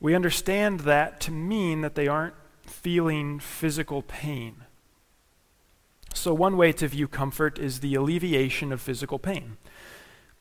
we 0.00 0.14
understand 0.14 0.80
that 0.80 1.20
to 1.20 1.30
mean 1.30 1.82
that 1.82 1.94
they 1.94 2.08
aren't 2.08 2.34
feeling 2.62 3.38
physical 3.38 4.02
pain. 4.02 4.64
So, 6.14 6.34
one 6.34 6.56
way 6.56 6.72
to 6.72 6.88
view 6.88 7.06
comfort 7.06 7.58
is 7.58 7.80
the 7.80 7.94
alleviation 7.94 8.72
of 8.72 8.80
physical 8.80 9.18
pain. 9.18 9.58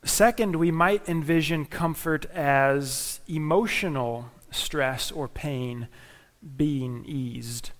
Second, 0.04 0.56
we 0.56 0.72
might 0.72 1.08
envision 1.08 1.66
comfort 1.66 2.26
as 2.32 3.20
emotional 3.28 4.32
stress 4.50 5.12
or 5.12 5.28
pain 5.28 5.88
being 6.56 7.04
eased. 7.06 7.72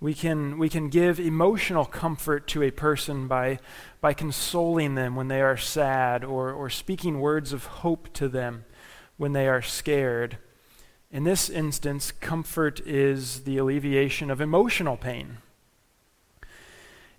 We 0.00 0.14
can, 0.14 0.58
we 0.58 0.68
can 0.68 0.88
give 0.88 1.20
emotional 1.20 1.84
comfort 1.84 2.48
to 2.48 2.62
a 2.62 2.72
person 2.72 3.28
by, 3.28 3.60
by 4.00 4.14
consoling 4.14 4.96
them 4.96 5.14
when 5.14 5.28
they 5.28 5.42
are 5.42 5.56
sad 5.56 6.24
or, 6.24 6.50
or 6.50 6.68
speaking 6.70 7.20
words 7.20 7.52
of 7.52 7.66
hope 7.66 8.12
to 8.14 8.28
them 8.28 8.64
when 9.16 9.32
they 9.32 9.46
are 9.46 9.62
scared. 9.62 10.38
In 11.12 11.24
this 11.24 11.50
instance, 11.50 12.10
comfort 12.10 12.80
is 12.86 13.40
the 13.42 13.58
alleviation 13.58 14.30
of 14.30 14.40
emotional 14.40 14.96
pain. 14.96 15.38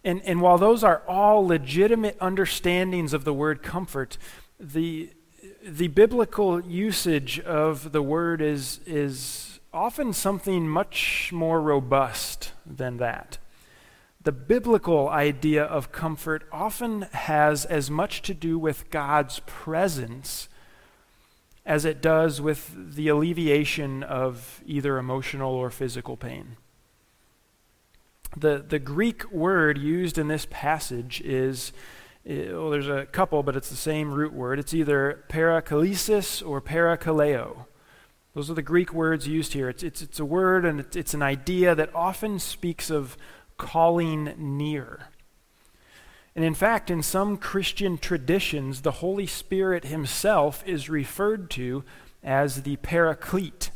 And, 0.04 0.22
and 0.24 0.42
while 0.42 0.58
those 0.58 0.84
are 0.84 1.04
all 1.08 1.46
legitimate 1.46 2.18
understandings 2.20 3.14
of 3.14 3.24
the 3.24 3.34
word 3.34 3.62
comfort, 3.62 4.18
the, 4.60 5.12
the 5.64 5.90
biblical 5.90 6.60
usage 6.62 7.40
of 7.40 7.92
the 7.92 8.02
word 8.02 8.42
is, 8.42 8.80
is 8.88 9.60
often 9.72 10.12
something 10.12 10.68
much 10.68 11.30
more 11.32 11.62
robust 11.62 12.52
than 12.66 12.98
that. 12.98 13.38
The 14.24 14.32
biblical 14.32 15.08
idea 15.08 15.64
of 15.64 15.92
comfort 15.92 16.48
often 16.52 17.04
has 17.12 17.64
as 17.66 17.92
much 17.92 18.24
to 18.24 18.34
do 18.34 18.58
with 18.58 18.90
God's 18.90 19.40
presence 19.46 20.50
as 21.66 21.86
it 21.86 22.02
does 22.02 22.42
with 22.42 22.96
the 22.96 23.08
alleviation 23.08 24.04
of 24.04 24.62
either 24.66 24.98
emotional 24.98 25.54
or 25.54 25.70
physical 25.70 26.18
pain. 26.18 26.58
The, 28.36 28.64
the 28.68 28.80
Greek 28.80 29.32
word 29.32 29.78
used 29.78 30.18
in 30.18 30.28
this 30.28 30.48
passage 30.50 31.22
is, 31.22 31.72
eh, 32.26 32.52
well, 32.52 32.70
there's 32.70 32.90
a 32.90 33.06
couple, 33.06 33.44
but 33.44 33.56
it's 33.56 33.70
the 33.70 33.76
same 33.76 34.12
root 34.12 34.34
word. 34.34 34.60
It's 34.60 34.74
either 34.74 35.24
paraklesis 35.30 36.46
or 36.46 36.62
parakaleo. 36.62 37.66
Those 38.34 38.50
are 38.50 38.56
the 38.56 38.62
Greek 38.64 38.92
words 38.92 39.28
used 39.28 39.54
here. 39.54 39.70
It's, 39.70 39.84
it's, 39.84 40.02
it's 40.02 40.20
a 40.20 40.26
word 40.26 40.66
and 40.66 40.80
it's, 40.80 40.96
it's 40.96 41.14
an 41.14 41.22
idea 41.22 41.76
that 41.76 41.94
often 41.94 42.40
speaks 42.40 42.90
of 42.90 43.16
calling 43.58 44.34
near. 44.38 45.10
And 46.36 46.44
in 46.44 46.56
fact, 46.56 46.90
in 46.90 47.04
some 47.04 47.38
Christian 47.38 47.98
traditions, 47.98 48.82
the 48.82 48.92
Holy 48.92 49.28
Spirit 49.28 49.86
himself 49.86 50.64
is 50.66 50.90
referred 50.90 51.50
to 51.52 51.84
as 52.24 52.64
the 52.64 52.78
Paraclete. 52.78 53.70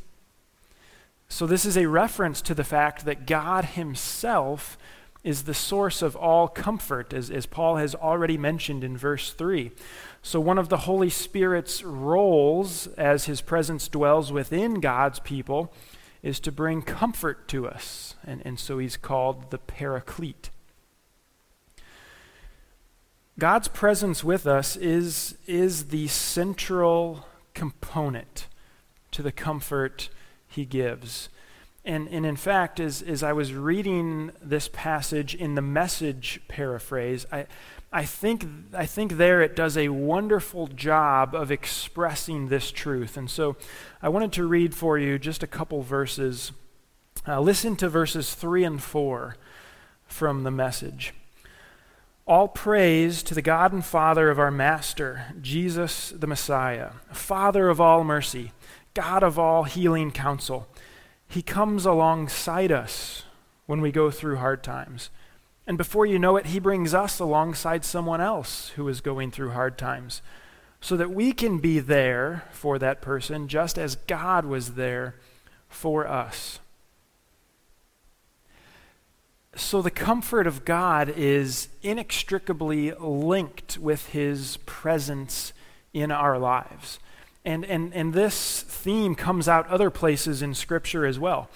So, 1.30 1.46
this 1.46 1.66
is 1.66 1.78
a 1.78 1.88
reference 1.88 2.42
to 2.44 2.56
the 2.56 2.64
fact 2.64 3.06
that 3.06 3.28
God 3.28 3.66
himself 3.66 4.78
is 5.24 5.44
the 5.44 5.54
source 5.54 6.02
of 6.02 6.16
all 6.16 6.48
comfort, 6.48 7.14
as, 7.14 7.30
as 7.30 7.46
Paul 7.46 7.76
has 7.76 7.94
already 7.94 8.38
mentioned 8.38 8.84
in 8.84 8.98
verse 8.98 9.34
3. 9.34 9.72
So, 10.22 10.40
one 10.40 10.58
of 10.58 10.70
the 10.70 10.78
Holy 10.78 11.10
Spirit's 11.10 11.84
roles 11.84 12.88
as 12.88 13.26
his 13.26 13.42
presence 13.42 13.88
dwells 13.90 14.32
within 14.32 14.76
God's 14.76 15.20
people 15.20 15.74
is 16.24 16.40
to 16.40 16.52
bring 16.52 16.82
comfort 16.82 17.48
to 17.50 17.68
us. 17.68 18.16
And, 18.26 18.42
and 18.46 18.58
so, 18.58 18.78
he's 18.80 18.98
called 18.98 19.52
the 19.52 19.58
Paraclete. 19.58 20.50
God's 23.40 23.68
presence 23.68 24.24
with 24.24 24.48
us 24.48 24.76
is, 24.76 25.38
is 25.46 25.90
the 25.90 26.08
central 26.08 27.28
component 27.54 28.48
to 29.12 29.22
the 29.22 29.32
comfort 29.32 30.10
he 30.48 30.66
gives. 30.66 31.30
And, 31.86 32.08
and 32.10 32.26
in 32.26 32.36
fact, 32.36 32.80
as, 32.80 33.04
as 33.04 33.22
I 33.22 33.34
was 33.34 33.54
reading 33.54 34.32
this 34.42 34.70
passage 34.74 35.36
in 35.36 35.54
the 35.54 35.62
message 35.62 36.42
paraphrase, 36.48 37.28
I, 37.32 37.46
I, 37.94 38.06
think, 38.06 38.44
I 38.74 38.88
think 38.88 39.14
there 39.14 39.44
it 39.44 39.56
does 39.56 39.78
a 39.78 39.90
wonderful 39.90 40.66
job 40.68 41.36
of 41.36 41.52
expressing 41.52 42.48
this 42.48 42.72
truth. 42.72 43.18
And 43.18 43.30
so 43.30 43.56
I 44.02 44.10
wanted 44.10 44.34
to 44.34 44.48
read 44.48 44.74
for 44.74 44.98
you 44.98 45.20
just 45.20 45.44
a 45.44 45.48
couple 45.48 45.84
verses. 45.84 46.52
Uh, 47.28 47.40
listen 47.40 47.76
to 47.76 47.88
verses 47.88 48.34
3 48.34 48.64
and 48.64 48.82
4 48.82 49.38
from 50.08 50.44
the 50.44 50.52
message. 50.52 51.14
All 52.28 52.50
praise 52.50 53.24
to 53.24 53.34
the 53.34 53.42
God 53.42 53.72
and 53.72 53.86
Father 53.86 54.30
of 54.30 54.38
our 54.38 54.52
Master, 54.52 55.28
Jesus 55.42 56.10
the 56.10 56.28
Messiah, 56.28 56.90
Father 57.14 57.70
of 57.70 57.80
all 57.80 58.04
mercy, 58.04 58.52
God 58.94 59.24
of 59.24 59.40
all 59.40 59.64
healing 59.64 60.12
counsel. 60.12 60.68
He 61.30 61.42
comes 61.42 61.86
alongside 61.86 62.70
us 62.70 63.24
when 63.66 63.80
we 63.80 63.94
go 63.94 64.12
through 64.12 64.36
hard 64.36 64.62
times. 64.62 65.10
And 65.66 65.78
before 65.78 66.06
you 66.06 66.20
know 66.20 66.36
it, 66.36 66.48
He 66.48 66.60
brings 66.60 66.94
us 66.94 67.18
alongside 67.20 67.86
someone 67.86 68.20
else 68.20 68.72
who 68.76 68.86
is 68.90 69.00
going 69.00 69.32
through 69.32 69.52
hard 69.52 69.78
times 69.78 70.22
so 70.82 70.98
that 70.98 71.12
we 71.12 71.32
can 71.32 71.60
be 71.60 71.80
there 71.80 72.44
for 72.52 72.78
that 72.78 73.00
person 73.00 73.48
just 73.48 73.78
as 73.78 73.96
God 73.96 74.44
was 74.44 74.74
there 74.74 75.16
for 75.70 76.06
us. 76.06 76.60
So 79.58 79.82
the 79.82 79.90
comfort 79.90 80.46
of 80.46 80.66
God 80.66 81.10
is 81.10 81.70
inextricably 81.82 82.92
linked 82.92 83.80
with 83.80 84.10
his 84.10 84.58
presence 84.68 85.52
in 85.94 86.12
our 86.12 86.38
lives. 86.38 87.00
And, 87.44 87.66
and, 87.66 87.92
and 87.96 88.14
this 88.14 88.62
theme 88.62 89.16
comes 89.16 89.48
out 89.48 89.68
other 89.68 89.90
places 89.90 90.44
in 90.44 90.54
Scripture 90.54 91.08
as 91.08 91.18
well. 91.18 91.50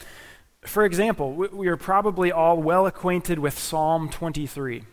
For 0.62 0.84
example, 0.84 1.32
we, 1.34 1.68
are 1.68 1.78
probably 1.78 2.32
all 2.32 2.58
well 2.58 2.88
acquainted 2.88 3.38
with 3.38 3.58
Psalm 3.58 4.10
23. 4.10 4.84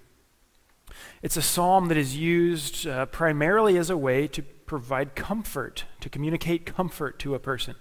It's 1.22 1.36
a 1.38 1.42
psalm 1.42 1.88
that 1.88 1.96
is 1.96 2.14
used 2.14 2.86
uh, 2.86 3.06
primarily 3.06 3.78
as 3.78 3.88
a 3.88 3.96
way 3.96 4.28
to 4.28 4.42
provide 4.42 5.14
comfort, 5.14 5.84
to 6.00 6.10
communicate 6.10 6.66
comfort 6.66 7.18
to 7.20 7.34
a 7.34 7.38
person. 7.38 7.74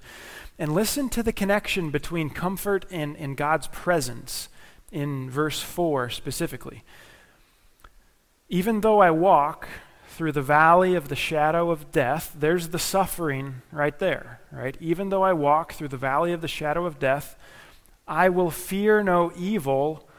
And 0.57 0.74
listen 0.74 1.10
to 1.10 1.22
the 1.22 1.34
connection 1.34 1.91
between 1.91 2.29
comfort 2.29 2.86
and, 2.89 3.17
and 3.17 3.36
God's 3.36 3.67
presence 3.67 4.48
in 4.91 5.29
verse 5.29 5.62
4 5.62 6.10
specifically. 6.10 6.84
Even 8.50 8.82
though 8.82 9.00
I 9.00 9.12
walk 9.12 9.67
through 10.10 10.32
the 10.32 10.41
valley 10.41 10.96
of 10.96 11.10
the 11.10 11.15
shadow 11.15 11.70
of 11.70 11.91
death, 11.91 12.36
there's 12.38 12.70
the 12.70 12.79
suffering 12.79 13.62
right 13.72 14.00
there, 14.00 14.41
right? 14.51 14.77
Even 14.79 15.10
though 15.10 15.24
I 15.24 15.34
walk 15.34 15.74
through 15.74 15.89
the 15.89 15.98
valley 15.98 16.34
of 16.34 16.41
the 16.41 16.48
shadow 16.48 16.86
of 16.86 16.98
death, 16.98 17.38
I 18.08 18.29
will 18.29 18.50
fear 18.50 19.03
no 19.03 19.32
evil. 19.38 20.10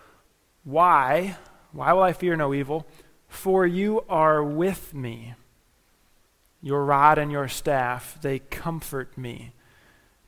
Why? 0.62 1.36
Why 1.72 1.92
will 1.92 2.02
I 2.02 2.12
fear 2.12 2.36
no 2.36 2.52
evil? 2.54 2.86
For 3.28 3.66
you 3.66 4.04
are 4.08 4.44
with 4.44 4.94
me. 4.94 5.34
Your 6.60 6.84
rod 6.84 7.18
and 7.18 7.32
your 7.32 7.48
staff, 7.48 8.18
they 8.20 8.38
comfort 8.38 9.16
me. 9.16 9.52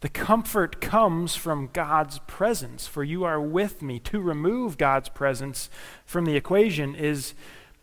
The 0.01 0.09
comfort 0.09 0.81
comes 0.81 1.37
from 1.37 1.69
God's 1.73 2.21
presence, 2.21 2.87
for 2.87 3.05
you 3.05 3.25
are 3.25 3.41
with 3.41 3.83
me. 3.83 3.99
To 4.01 4.21
remove 4.21 4.79
God's 4.79 5.11
presence 5.11 5.69
from 6.07 6.25
the 6.25 6.37
equation 6.37 6.95
is, 6.95 7.35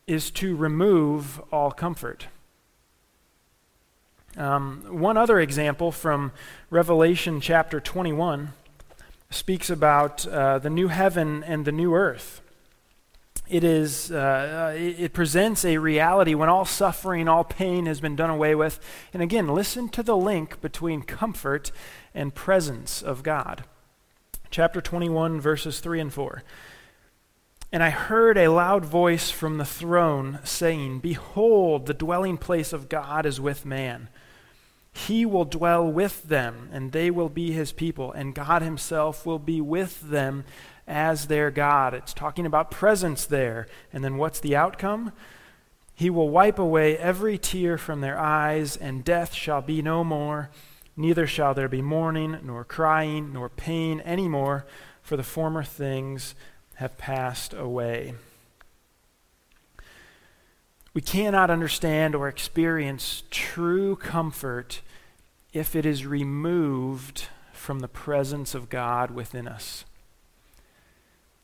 is 0.07 0.31
to 0.31 0.55
remove 0.55 1.39
all 1.51 1.71
comfort. 1.71 2.27
Um, 4.35 4.83
one 4.89 5.17
other 5.17 5.39
example 5.39 5.91
from 5.91 6.31
Revelation 6.71 7.39
chapter 7.39 7.79
21 7.79 8.53
speaks 9.29 9.69
about 9.69 10.27
uh, 10.27 10.57
the 10.57 10.69
new 10.69 10.87
heaven 10.87 11.43
and 11.43 11.65
the 11.65 11.71
new 11.71 11.93
earth 11.93 12.41
it 13.49 13.63
is 13.63 14.11
uh, 14.11 14.73
it 14.75 15.13
presents 15.13 15.63
a 15.63 15.77
reality 15.77 16.35
when 16.35 16.49
all 16.49 16.65
suffering 16.65 17.27
all 17.27 17.43
pain 17.43 17.85
has 17.85 18.01
been 18.01 18.15
done 18.15 18.29
away 18.29 18.55
with. 18.55 18.79
And 19.13 19.23
again 19.23 19.47
listen 19.47 19.89
to 19.89 20.03
the 20.03 20.17
link 20.17 20.59
between 20.61 21.01
comfort 21.01 21.71
and 22.13 22.35
presence 22.35 23.01
of 23.01 23.23
god. 23.23 23.63
Chapter 24.49 24.81
21 24.81 25.39
verses 25.41 25.79
3 25.79 25.99
and 25.99 26.13
4 26.13 26.43
and 27.69 27.83
i 27.83 27.89
heard 27.89 28.37
a 28.37 28.47
loud 28.47 28.85
voice 28.85 29.29
from 29.29 29.57
the 29.57 29.65
throne 29.65 30.39
saying 30.45 30.99
behold 30.99 31.85
the 31.85 31.93
dwelling 31.93 32.37
place 32.37 32.71
of 32.71 32.89
god 32.89 33.25
is 33.25 33.41
with 33.41 33.65
man. 33.65 34.09
He 34.93 35.25
will 35.25 35.45
dwell 35.45 35.85
with 35.85 36.23
them 36.23 36.69
and 36.73 36.91
they 36.91 37.11
will 37.11 37.29
be 37.29 37.51
his 37.51 37.71
people 37.71 38.11
and 38.11 38.33
god 38.33 38.61
himself 38.61 39.25
will 39.25 39.39
be 39.39 39.61
with 39.61 40.01
them 40.01 40.43
as 40.87 41.27
their 41.27 41.51
God. 41.51 41.93
It's 41.93 42.13
talking 42.13 42.45
about 42.45 42.71
presence 42.71 43.25
there. 43.25 43.67
And 43.91 44.03
then 44.03 44.17
what's 44.17 44.39
the 44.39 44.55
outcome? 44.55 45.11
He 45.93 46.09
will 46.09 46.29
wipe 46.29 46.59
away 46.59 46.97
every 46.97 47.37
tear 47.37 47.77
from 47.77 48.01
their 48.01 48.19
eyes, 48.19 48.77
and 48.77 49.03
death 49.03 49.33
shall 49.33 49.61
be 49.61 49.81
no 49.81 50.03
more. 50.03 50.49
Neither 50.95 51.27
shall 51.27 51.53
there 51.53 51.67
be 51.67 51.81
mourning, 51.81 52.39
nor 52.43 52.63
crying, 52.63 53.33
nor 53.33 53.49
pain 53.49 53.99
any 54.01 54.27
more, 54.27 54.65
for 55.01 55.17
the 55.17 55.23
former 55.23 55.63
things 55.63 56.35
have 56.75 56.97
passed 56.97 57.53
away. 57.53 58.13
We 60.93 61.01
cannot 61.01 61.49
understand 61.49 62.15
or 62.15 62.27
experience 62.27 63.23
true 63.29 63.95
comfort 63.95 64.81
if 65.53 65.75
it 65.75 65.85
is 65.85 66.05
removed 66.05 67.27
from 67.53 67.79
the 67.79 67.87
presence 67.87 68.55
of 68.55 68.69
God 68.69 69.11
within 69.11 69.47
us. 69.47 69.85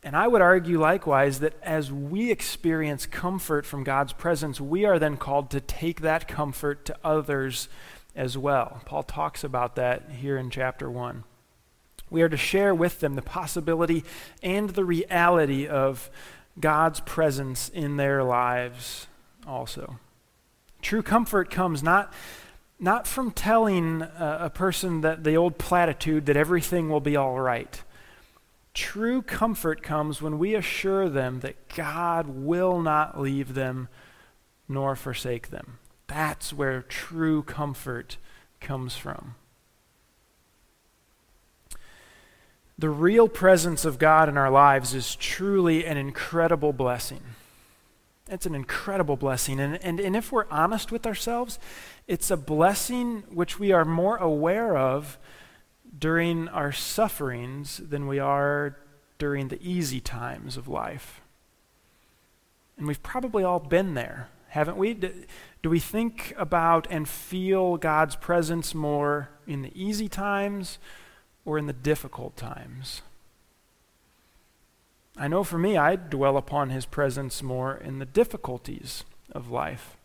And 0.04 0.18
I 0.18 0.28
would 0.28 0.42
argue 0.42 0.80
likewise 0.80 1.40
that 1.40 1.54
as 1.64 1.92
we 1.92 2.30
experience 2.30 3.06
comfort 3.06 3.66
from 3.66 3.86
God's 3.86 4.12
presence, 4.12 4.60
we 4.60 4.84
are 4.84 5.00
then 5.00 5.16
called 5.16 5.50
to 5.52 5.62
take 5.62 6.02
that 6.02 6.28
comfort 6.28 6.84
to 6.86 6.98
others 7.06 7.70
as 8.14 8.38
well. 8.38 8.82
Paul 8.86 9.04
talks 9.04 9.46
about 9.46 9.76
that 9.76 10.10
here 10.20 10.38
in 10.38 10.50
chapter 10.50 10.92
1. 10.92 11.24
We 12.10 12.22
are 12.22 12.30
to 12.30 12.38
share 12.38 12.76
with 12.76 13.00
them 13.00 13.16
the 13.16 13.22
possibility 13.22 14.04
and 14.44 14.72
the 14.72 14.84
reality 14.84 15.68
of 15.68 16.12
God's 16.60 17.00
presence 17.00 17.70
in 17.70 17.96
their 17.96 18.24
lives 18.24 19.08
also. 19.48 20.00
True 20.82 21.02
comfort 21.02 21.50
comes 21.50 21.82
not, 21.82 22.14
not 22.78 23.08
from 23.08 23.32
telling 23.32 24.02
a, 24.02 24.38
a 24.42 24.50
person 24.50 25.00
that 25.02 25.24
the 25.24 25.38
old 25.38 25.58
platitude 25.58 26.26
that 26.26 26.36
everything 26.36 26.90
will 26.90 27.00
be 27.00 27.16
all 27.16 27.40
right 27.40 27.82
True 28.74 29.22
comfort 29.22 29.84
comes 29.84 30.22
when 30.22 30.40
we 30.40 30.56
assure 30.56 31.08
them 31.08 31.42
that 31.42 31.70
God 31.70 32.28
will 32.28 32.82
not 32.82 33.20
leave 33.20 33.54
them 33.54 33.88
nor 34.68 34.96
forsake 34.96 35.50
them. 35.50 35.78
That's 36.08 36.52
where 36.54 36.82
true 36.82 37.44
comfort 37.44 38.18
comes 38.60 38.96
from. 38.96 39.36
The 42.78 42.90
real 42.90 43.28
presence 43.28 43.86
of 43.86 44.00
God 44.00 44.28
in 44.28 44.38
our 44.38 44.50
lives 44.50 44.96
is 44.96 45.16
truly 45.16 45.86
an 45.86 45.98
incredible 45.98 46.74
blessing. 46.74 47.22
It's 48.28 48.46
an 48.46 48.56
incredible 48.56 49.16
blessing. 49.16 49.60
And, 49.60 49.76
and, 49.84 50.00
and 50.00 50.16
if 50.16 50.32
we're 50.32 50.50
honest 50.50 50.92
with 50.92 51.06
ourselves, 51.06 51.60
it's 52.08 52.32
a 52.32 52.38
blessing 52.38 53.24
which 53.32 53.60
we 53.60 53.72
are 53.72 53.86
more 53.86 54.18
aware 54.18 54.76
of 54.76 55.20
during 55.98 56.48
our 56.50 56.72
sufferings 56.72 57.78
than 57.78 58.08
we 58.08 58.20
are 58.20 58.78
during 59.18 59.48
the 59.48 59.62
easy 59.62 60.00
times 60.00 60.58
of 60.58 60.68
life. 60.68 61.22
And 62.78 62.88
we've 62.88 63.04
probably 63.04 63.44
all 63.44 63.60
been 63.60 63.94
there, 63.94 64.30
haven't 64.50 64.78
we? 64.78 64.94
Do, 64.94 65.14
we 65.64 65.80
think 65.80 66.34
about 66.38 66.88
and 66.90 67.08
feel 67.08 67.78
God's 67.78 68.16
presence 68.16 68.74
more 68.74 69.30
in 69.46 69.62
the 69.62 69.72
easy 69.76 70.10
times 70.10 70.80
or 71.46 71.58
in 71.58 71.68
the 71.68 71.74
difficult 71.74 72.36
times? 72.36 73.02
I 75.16 75.28
know 75.28 75.44
for 75.44 75.60
me, 75.60 75.78
I 75.78 75.96
dwell 75.96 76.38
upon 76.38 76.72
his 76.72 76.86
presence 76.88 77.44
more 77.44 77.76
in 77.76 78.00
the 78.00 78.06
difficulties 78.06 79.04
of 79.32 79.52
life. 79.52 79.96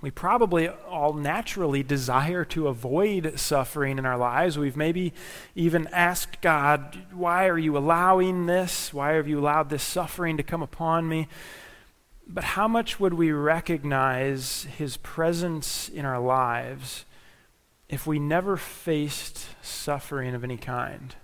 We 0.00 0.10
probably 0.10 0.68
all 0.68 1.12
naturally 1.12 1.82
desire 1.82 2.44
to 2.46 2.68
avoid 2.68 3.38
suffering 3.38 3.98
in 3.98 4.06
our 4.06 4.16
lives. 4.16 4.58
We've 4.58 4.76
maybe 4.76 5.12
even 5.54 5.88
asked 5.88 6.40
God, 6.40 6.98
Why 7.12 7.48
are 7.48 7.58
you 7.58 7.76
allowing 7.76 8.46
this? 8.46 8.94
Why 8.94 9.12
have 9.12 9.28
you 9.28 9.38
allowed 9.38 9.68
this 9.68 9.82
suffering 9.82 10.38
to 10.38 10.42
come 10.42 10.62
upon 10.62 11.08
me? 11.08 11.28
But 12.26 12.44
how 12.44 12.66
much 12.66 12.98
would 12.98 13.14
we 13.14 13.30
recognize 13.32 14.66
His 14.78 14.96
presence 14.96 15.88
in 15.90 16.06
our 16.06 16.20
lives 16.20 17.04
if 17.88 18.06
we 18.06 18.18
never 18.18 18.56
faced 18.56 19.48
suffering 19.62 20.34
of 20.34 20.44
any 20.44 20.56
kind? 20.56 21.14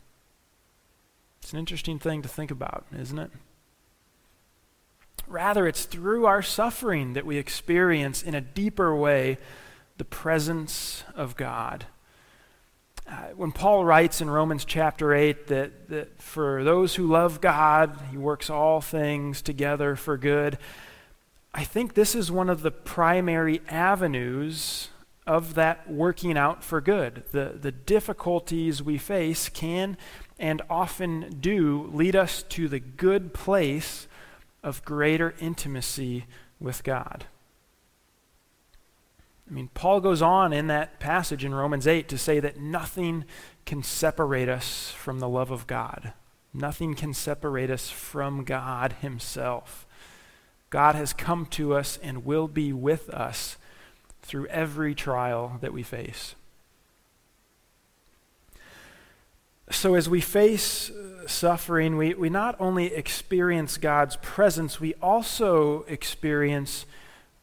It's 1.41 1.53
an 1.53 1.59
interesting 1.59 1.99
thing 1.99 2.21
to 2.23 2.29
think 2.29 2.51
about, 2.51 2.85
isn't 2.95 3.19
it? 3.19 3.31
Rather, 5.29 5.67
it's 5.67 5.85
through 5.85 6.27
our 6.27 6.43
suffering 6.43 7.15
that 7.15 7.27
we 7.27 7.37
experience 7.37 8.23
in 8.23 8.35
a 8.35 8.41
deeper 8.41 8.95
way 8.95 9.39
the 9.99 10.05
presence 10.05 11.05
of 11.15 11.37
God. 11.37 11.87
Uh, 13.09 13.29
when 13.37 13.53
Paul 13.53 13.85
writes 13.85 14.21
in 14.21 14.29
Romans 14.29 14.65
chapter 14.65 15.15
8 15.15 15.47
that, 15.47 15.89
that 15.89 16.21
for 16.21 16.65
those 16.65 16.95
who 16.97 17.07
love 17.07 17.41
God, 17.41 17.97
he 18.11 18.17
works 18.17 18.51
all 18.51 18.81
things 18.81 19.43
together 19.43 19.97
for 19.97 20.17
good, 20.17 20.59
I 21.55 21.65
think 21.65 21.95
this 21.95 22.15
is 22.15 22.31
one 22.31 22.51
of 22.51 22.63
the 22.63 22.71
primary 22.71 23.63
avenues 23.69 24.89
of 25.27 25.55
that 25.55 25.91
working 25.91 26.37
out 26.37 26.63
for 26.63 26.81
good. 26.81 27.25
The, 27.33 27.57
the 27.61 27.73
difficulties 27.73 28.83
we 28.83 28.99
face 28.99 29.49
can 29.49 29.97
and 30.39 30.63
often 30.69 31.39
do 31.41 31.91
lead 31.93 32.15
us 32.15 32.43
to 32.45 32.69
the 32.69 32.81
good 32.81 33.33
place 33.33 34.07
of 34.67 34.85
greater 34.85 35.33
intimacy 35.41 36.27
with 36.59 36.83
God. 36.83 37.27
I 39.49 39.55
mean, 39.55 39.71
Paul 39.75 40.01
goes 40.01 40.21
on 40.21 40.53
in 40.53 40.67
that 40.67 40.99
passage 40.99 41.45
in 41.45 41.55
Romans 41.55 41.87
8 41.87 42.09
to 42.09 42.19
say 42.19 42.41
that 42.41 42.59
nothing 42.59 43.25
can 43.65 43.85
separate 43.85 44.49
us 44.49 44.91
from 44.91 45.21
the 45.21 45.29
love 45.29 45.53
of 45.53 45.69
God. 45.69 46.15
Nothing 46.53 46.95
can 46.95 47.15
separate 47.15 47.71
us 47.71 47.91
from 47.91 48.43
God 48.43 48.97
Himself. 49.01 49.87
God 50.69 50.97
has 50.97 51.13
come 51.13 51.47
to 51.47 51.75
us 51.75 51.97
and 52.03 52.25
will 52.25 52.49
be 52.49 52.73
with 52.73 53.09
us 53.11 53.59
through 54.23 54.49
every 54.49 54.97
trial 54.97 55.59
that 55.61 55.73
we 55.73 55.85
face. 55.85 56.35
So, 59.71 59.95
as 59.95 60.09
we 60.09 60.21
face 60.21 60.93
suffering, 61.27 61.97
we, 61.97 62.15
we 62.15 62.31
not 62.31 62.55
only 62.61 62.95
experience 62.95 63.79
God's 63.79 64.17
presence, 64.17 64.81
we 64.81 64.95
also 65.03 65.83
experience 65.89 66.87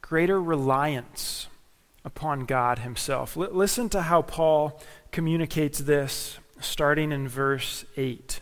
greater 0.02 0.42
reliance 0.42 1.48
upon 2.06 2.46
God 2.46 2.80
Himself. 2.80 3.36
L- 3.36 3.50
listen 3.52 3.90
to 3.90 4.04
how 4.04 4.22
Paul 4.22 4.82
communicates 5.12 5.80
this 5.80 6.40
starting 6.62 7.12
in 7.12 7.28
verse 7.28 7.84
8. 7.98 8.40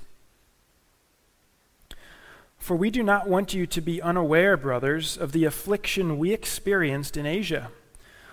For 2.59 2.75
we 2.75 2.91
do 2.91 3.01
not 3.01 3.27
want 3.27 3.55
you 3.55 3.65
to 3.65 3.81
be 3.81 3.99
unaware, 3.99 4.55
brothers, 4.57 5.17
of 5.17 5.31
the 5.31 5.45
affliction 5.45 6.19
we 6.19 6.31
experienced 6.31 7.17
in 7.17 7.25
Asia. 7.25 7.71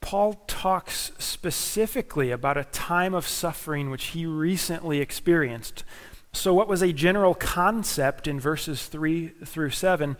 Paul 0.00 0.42
talks 0.46 1.12
specifically 1.18 2.30
about 2.30 2.56
a 2.56 2.64
time 2.64 3.14
of 3.14 3.28
suffering 3.28 3.90
which 3.90 4.06
he 4.06 4.26
recently 4.26 4.98
experienced. 5.00 5.84
So, 6.32 6.54
what 6.54 6.68
was 6.68 6.82
a 6.82 6.92
general 6.92 7.34
concept 7.34 8.26
in 8.26 8.40
verses 8.40 8.86
3 8.86 9.28
through 9.44 9.70
7 9.70 10.16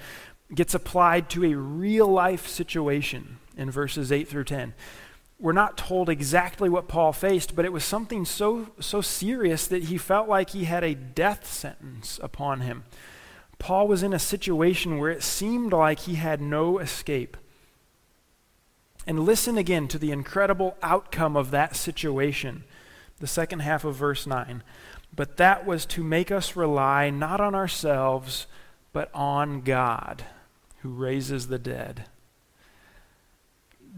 gets 0.55 0.75
applied 0.75 1.31
to 1.31 1.45
a 1.45 1.55
real 1.55 2.09
life 2.09 2.47
situation 2.49 3.39
in 3.57 3.71
verses 3.71 4.11
8 4.11 4.27
through 4.29 4.45
10. 4.45 4.75
We're 5.39 5.53
not 5.53 5.79
told 5.79 6.09
exactly 6.09 6.69
what 6.69 6.89
Paul 6.89 7.13
faced, 7.13 7.57
but 7.57 7.65
it 7.65 7.73
was 7.73 7.85
something 7.85 8.25
so, 8.25 8.73
so 8.79 9.01
serious 9.01 9.67
that 9.69 9.85
he 9.85 9.97
felt 9.97 10.29
like 10.29 10.51
he 10.51 10.65
had 10.65 10.85
a 10.85 10.95
death 10.95 11.47
sentence 11.47 12.21
upon 12.23 12.61
him. 12.61 12.85
Paul 13.59 13.89
was 13.89 14.03
in 14.03 14.13
a 14.13 14.19
situation 14.19 14.99
where 14.99 15.11
it 15.11 15.23
seemed 15.23 15.73
like 15.73 16.01
he 16.01 16.15
had 16.15 16.41
no 16.41 16.79
escape. 16.79 17.37
And 19.07 19.25
listen 19.25 19.57
again 19.57 19.89
to 19.89 19.99
the 19.99 20.13
incredible 20.13 20.77
outcome 20.83 21.37
of 21.37 21.51
that 21.51 21.75
situation, 21.75 22.65
the 23.19 23.27
second 23.27 23.61
half 23.61 23.85
of 23.85 23.97
verse 23.97 24.27
9. 24.27 24.63
But 25.15 25.37
that 25.39 25.67
was 25.67 25.87
to 25.87 26.05
make 26.05 26.31
us 26.31 26.57
rely 26.57 27.11
not 27.11 27.41
on 27.41 27.55
ourselves, 27.55 28.47
but 28.93 29.11
on 29.15 29.63
God 29.63 30.25
who 30.83 30.91
raises 30.91 31.49
the 31.49 31.59
dead. 31.59 32.05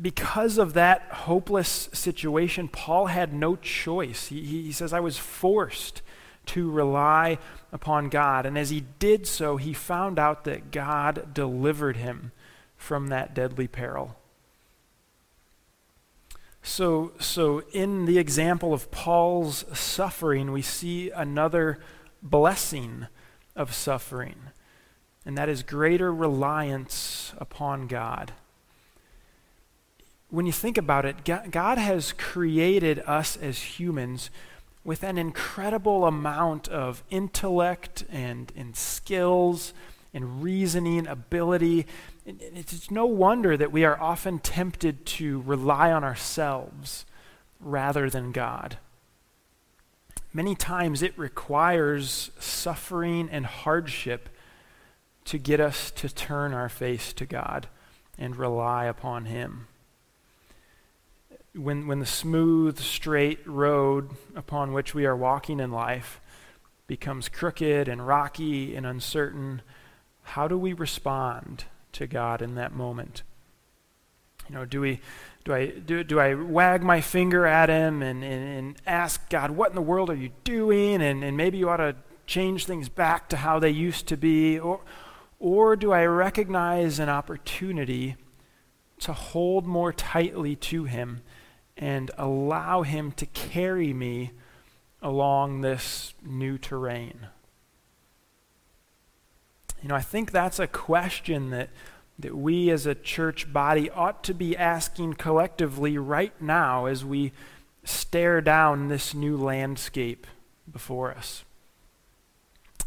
Because 0.00 0.56
of 0.56 0.72
that 0.72 1.02
hopeless 1.10 1.90
situation, 1.92 2.68
Paul 2.68 3.06
had 3.06 3.34
no 3.34 3.56
choice. 3.56 4.28
He, 4.28 4.40
he 4.40 4.72
says, 4.72 4.92
I 4.92 5.00
was 5.00 5.18
forced 5.18 6.02
to 6.46 6.70
rely 6.70 7.38
upon 7.72 8.08
God. 8.08 8.46
And 8.46 8.58
as 8.58 8.70
he 8.70 8.84
did 8.98 9.26
so, 9.26 9.58
he 9.58 9.72
found 9.72 10.18
out 10.18 10.44
that 10.44 10.70
God 10.70 11.34
delivered 11.34 11.98
him 11.98 12.32
from 12.76 13.08
that 13.08 13.34
deadly 13.34 13.68
peril. 13.68 14.16
So, 16.62 17.12
so 17.18 17.62
in 17.72 18.04
the 18.04 18.18
example 18.18 18.72
of 18.72 18.90
Paul's 18.90 19.64
suffering, 19.76 20.52
we 20.52 20.62
see 20.62 21.10
another 21.10 21.80
blessing 22.22 23.08
of 23.56 23.74
suffering 23.74 24.36
and 25.24 25.38
that 25.38 25.48
is 25.48 25.62
greater 25.62 26.12
reliance 26.12 27.32
upon 27.38 27.86
God. 27.86 28.32
When 30.30 30.46
you 30.46 30.52
think 30.52 30.78
about 30.78 31.04
it, 31.04 31.24
God 31.24 31.78
has 31.78 32.12
created 32.12 33.00
us 33.00 33.36
as 33.36 33.78
humans 33.78 34.30
with 34.82 35.04
an 35.04 35.18
incredible 35.18 36.06
amount 36.06 36.68
of 36.68 37.04
intellect 37.10 38.04
and, 38.10 38.50
and 38.56 38.74
skills 38.74 39.74
and 40.14 40.42
reasoning 40.42 41.06
ability. 41.06 41.86
It's 42.26 42.90
no 42.90 43.06
wonder 43.06 43.56
that 43.56 43.72
we 43.72 43.84
are 43.84 44.00
often 44.00 44.38
tempted 44.38 45.06
to 45.06 45.40
rely 45.42 45.90
on 45.92 46.04
ourselves 46.04 47.06
rather 47.60 48.10
than 48.10 48.32
God. 48.32 48.78
Many 50.34 50.54
times 50.54 51.02
it 51.02 51.16
requires 51.18 52.30
suffering 52.38 53.28
and 53.30 53.44
hardship 53.44 54.28
to 55.26 55.38
get 55.38 55.60
us 55.60 55.90
to 55.92 56.08
turn 56.08 56.52
our 56.54 56.68
face 56.68 57.12
to 57.14 57.26
God 57.26 57.68
and 58.18 58.36
rely 58.36 58.86
upon 58.86 59.26
Him. 59.26 59.66
When, 61.54 61.86
when 61.86 61.98
the 61.98 62.06
smooth, 62.06 62.78
straight 62.78 63.46
road 63.46 64.10
upon 64.34 64.72
which 64.72 64.94
we 64.94 65.04
are 65.04 65.16
walking 65.16 65.60
in 65.60 65.70
life 65.70 66.20
becomes 66.86 67.28
crooked 67.28 67.88
and 67.88 68.06
rocky 68.06 68.74
and 68.74 68.86
uncertain, 68.86 69.60
how 70.22 70.48
do 70.48 70.56
we 70.58 70.72
respond 70.72 71.64
to 71.92 72.06
God 72.06 72.42
in 72.42 72.54
that 72.54 72.72
moment? 72.72 73.22
You 74.48 74.54
know, 74.54 74.64
do 74.64 74.80
we 74.80 75.00
do 75.44 75.54
I 75.54 75.66
do, 75.66 76.04
do 76.04 76.20
I 76.20 76.34
wag 76.34 76.82
my 76.82 77.00
finger 77.00 77.46
at 77.46 77.68
him 77.68 78.02
and, 78.02 78.22
and, 78.22 78.58
and 78.58 78.76
ask 78.86 79.28
God, 79.28 79.50
what 79.50 79.70
in 79.70 79.74
the 79.74 79.82
world 79.82 80.08
are 80.10 80.14
you 80.14 80.30
doing? 80.44 81.02
And, 81.02 81.24
and 81.24 81.36
maybe 81.36 81.58
you 81.58 81.68
ought 81.68 81.78
to 81.78 81.96
change 82.26 82.66
things 82.66 82.88
back 82.88 83.28
to 83.30 83.36
how 83.36 83.58
they 83.58 83.70
used 83.70 84.06
to 84.08 84.16
be. 84.16 84.58
Or, 84.58 84.80
or 85.40 85.74
do 85.74 85.92
I 85.92 86.04
recognize 86.06 87.00
an 87.00 87.08
opportunity 87.08 88.16
to 89.00 89.12
hold 89.12 89.66
more 89.66 89.92
tightly 89.92 90.54
to 90.54 90.84
Him 90.84 91.22
and 91.76 92.12
allow 92.16 92.82
Him 92.82 93.10
to 93.12 93.26
carry 93.26 93.92
me 93.92 94.30
along 95.00 95.60
this 95.60 96.14
new 96.24 96.56
terrain? 96.56 97.26
You 99.82 99.88
know, 99.88 99.96
I 99.96 100.00
think 100.00 100.30
that's 100.30 100.60
a 100.60 100.68
question 100.68 101.50
that, 101.50 101.68
that 102.20 102.36
we 102.36 102.70
as 102.70 102.86
a 102.86 102.94
church 102.94 103.52
body 103.52 103.90
ought 103.90 104.22
to 104.24 104.34
be 104.34 104.56
asking 104.56 105.14
collectively 105.14 105.98
right 105.98 106.40
now 106.40 106.86
as 106.86 107.04
we 107.04 107.32
stare 107.82 108.40
down 108.40 108.86
this 108.86 109.12
new 109.12 109.36
landscape 109.36 110.26
before 110.70 111.10
us. 111.10 111.44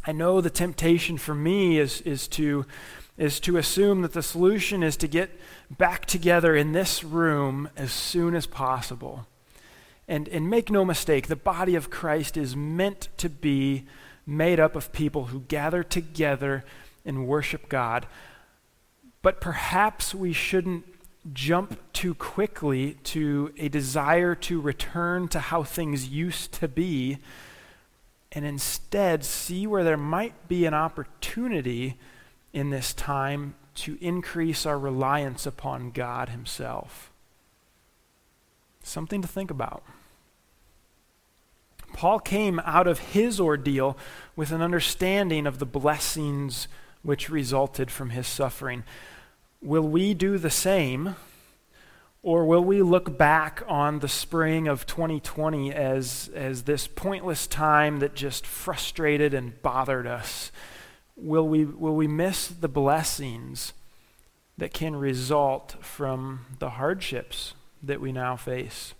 I 0.07 0.13
know 0.13 0.39
the 0.39 0.49
temptation 0.49 1.17
for 1.17 1.35
me 1.35 1.79
is, 1.79 1.99
is, 2.01 2.29
to, 2.29 2.65
is 3.17 3.41
to 3.41 3.57
assume 3.57 4.01
that 4.03 4.13
the 4.13 4.23
solution 4.23 4.81
is 4.81 4.95
to 4.97 5.07
get 5.07 5.31
back 5.69 6.05
together 6.05 6.55
in 6.55 6.71
this 6.71 7.03
room 7.03 7.67
as 7.75 7.91
soon 7.91 8.35
as 8.35 8.47
possible. 8.47 9.27
And, 10.07 10.29
and 10.29 10.49
make 10.49 10.69
no 10.69 10.85
mistake, 10.85 11.27
the 11.27 11.35
body 11.35 11.75
of 11.75 11.89
Christ 11.89 12.37
is 12.37 12.55
meant 12.55 13.09
to 13.17 13.27
be 13.27 13.85
made 14.25 14.59
up 14.59 14.75
of 14.75 14.93
people 14.93 15.25
who 15.25 15.41
gather 15.41 15.83
together 15.83 16.63
and 17.05 17.27
worship 17.27 17.69
God. 17.69 18.07
But 19.21 19.41
perhaps 19.41 20.13
we 20.13 20.33
shouldn't 20.33 20.85
jump 21.33 21.79
too 21.93 22.13
quickly 22.13 22.97
to 23.03 23.51
a 23.57 23.67
desire 23.69 24.35
to 24.35 24.61
return 24.61 25.27
to 25.29 25.39
how 25.39 25.63
things 25.63 26.07
used 26.07 26.51
to 26.53 26.67
be 26.67 27.17
and 28.31 28.45
instead 28.45 29.23
see 29.23 29.65
where 29.65 29.83
there 29.83 29.97
might 29.97 30.47
be 30.47 30.65
an 30.65 30.73
opportunity 30.73 31.97
in 32.53 32.69
this 32.69 32.93
time 32.93 33.55
to 33.73 33.97
increase 34.01 34.65
our 34.65 34.77
reliance 34.77 35.45
upon 35.45 35.91
God 35.91 36.29
Himself. 36.29 37.11
Something 38.83 39.21
to 39.21 39.27
think 39.27 39.49
about. 39.49 39.83
Paul 41.93 42.19
came 42.19 42.59
out 42.65 42.87
of 42.87 42.99
his 42.99 43.39
ordeal 43.39 43.97
with 44.35 44.51
an 44.51 44.61
understanding 44.61 45.47
of 45.47 45.59
the 45.59 45.65
blessings 45.65 46.67
which 47.05 47.29
resulted 47.29 47.91
from 47.91 48.09
his 48.09 48.25
suffering. 48.25 48.83
Will 49.61 49.87
we 49.87 50.13
do 50.15 50.37
the 50.39 50.49
same? 50.49 51.15
Or 52.23 52.45
will 52.45 52.63
we 52.63 52.81
look 52.81 53.15
back 53.15 53.61
on 53.67 53.99
the 53.99 54.07
spring 54.07 54.67
of 54.67 54.87
2020 54.87 55.71
as, 55.71 56.31
as 56.33 56.63
this 56.63 56.87
pointless 56.87 57.45
time 57.45 57.99
that 57.99 58.15
just 58.15 58.47
frustrated 58.47 59.35
and 59.35 59.61
bothered 59.61 60.07
us? 60.07 60.51
Will 61.15 61.47
we, 61.47 61.63
will 61.63 61.95
we 61.95 62.07
miss 62.07 62.47
the 62.47 62.67
blessings 62.67 63.73
that 64.57 64.73
can 64.73 64.95
result 64.95 65.75
from 65.81 66.47
the 66.57 66.71
hardships 66.71 67.53
that 67.83 68.01
we 68.01 68.11
now 68.11 68.35
face? 68.35 68.95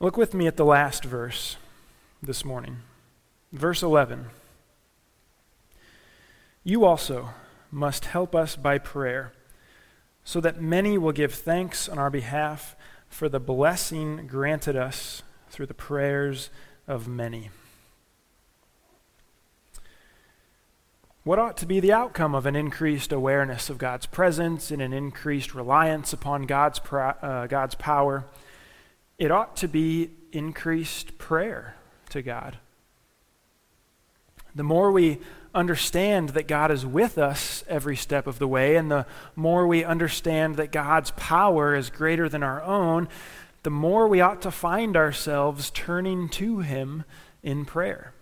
Look 0.00 0.16
with 0.16 0.34
me 0.34 0.48
at 0.48 0.56
the 0.56 0.64
last 0.64 1.04
verse 1.04 1.56
this 2.20 2.44
morning. 2.44 2.78
Verse 3.52 3.82
11. 3.82 4.26
You 6.64 6.84
also 6.84 7.30
must 7.70 8.06
help 8.06 8.34
us 8.34 8.56
by 8.56 8.78
prayer, 8.78 9.32
so 10.24 10.40
that 10.40 10.60
many 10.60 10.98
will 10.98 11.12
give 11.12 11.32
thanks 11.32 11.88
on 11.88 11.98
our 11.98 12.10
behalf 12.10 12.76
for 13.08 13.28
the 13.28 13.40
blessing 13.40 14.26
granted 14.26 14.76
us 14.76 15.22
through 15.48 15.66
the 15.66 15.74
prayers 15.74 16.50
of 16.86 17.08
many. 17.08 17.50
What 21.24 21.38
ought 21.38 21.56
to 21.58 21.66
be 21.66 21.80
the 21.80 21.92
outcome 21.92 22.34
of 22.34 22.46
an 22.46 22.56
increased 22.56 23.12
awareness 23.12 23.68
of 23.68 23.76
God's 23.76 24.06
presence 24.06 24.70
and 24.70 24.80
an 24.80 24.92
increased 24.92 25.54
reliance 25.54 26.12
upon 26.12 26.42
God's, 26.42 26.80
uh, 26.90 27.46
God's 27.46 27.74
power? 27.74 28.24
It 29.18 29.30
ought 29.30 29.56
to 29.56 29.68
be 29.68 30.10
increased 30.32 31.18
prayer 31.18 31.76
to 32.10 32.22
God. 32.22 32.58
The 34.58 34.64
more 34.64 34.90
we 34.90 35.20
understand 35.54 36.30
that 36.30 36.48
God 36.48 36.72
is 36.72 36.84
with 36.84 37.16
us 37.16 37.62
every 37.68 37.94
step 37.94 38.26
of 38.26 38.40
the 38.40 38.48
way, 38.48 38.74
and 38.74 38.90
the 38.90 39.06
more 39.36 39.68
we 39.68 39.84
understand 39.84 40.56
that 40.56 40.72
God's 40.72 41.12
power 41.12 41.76
is 41.76 41.90
greater 41.90 42.28
than 42.28 42.42
our 42.42 42.60
own, 42.62 43.08
the 43.62 43.70
more 43.70 44.08
we 44.08 44.20
ought 44.20 44.42
to 44.42 44.50
find 44.50 44.96
ourselves 44.96 45.70
turning 45.70 46.28
to 46.30 46.58
Him 46.58 47.04
in 47.40 47.64
prayer. 47.64 48.12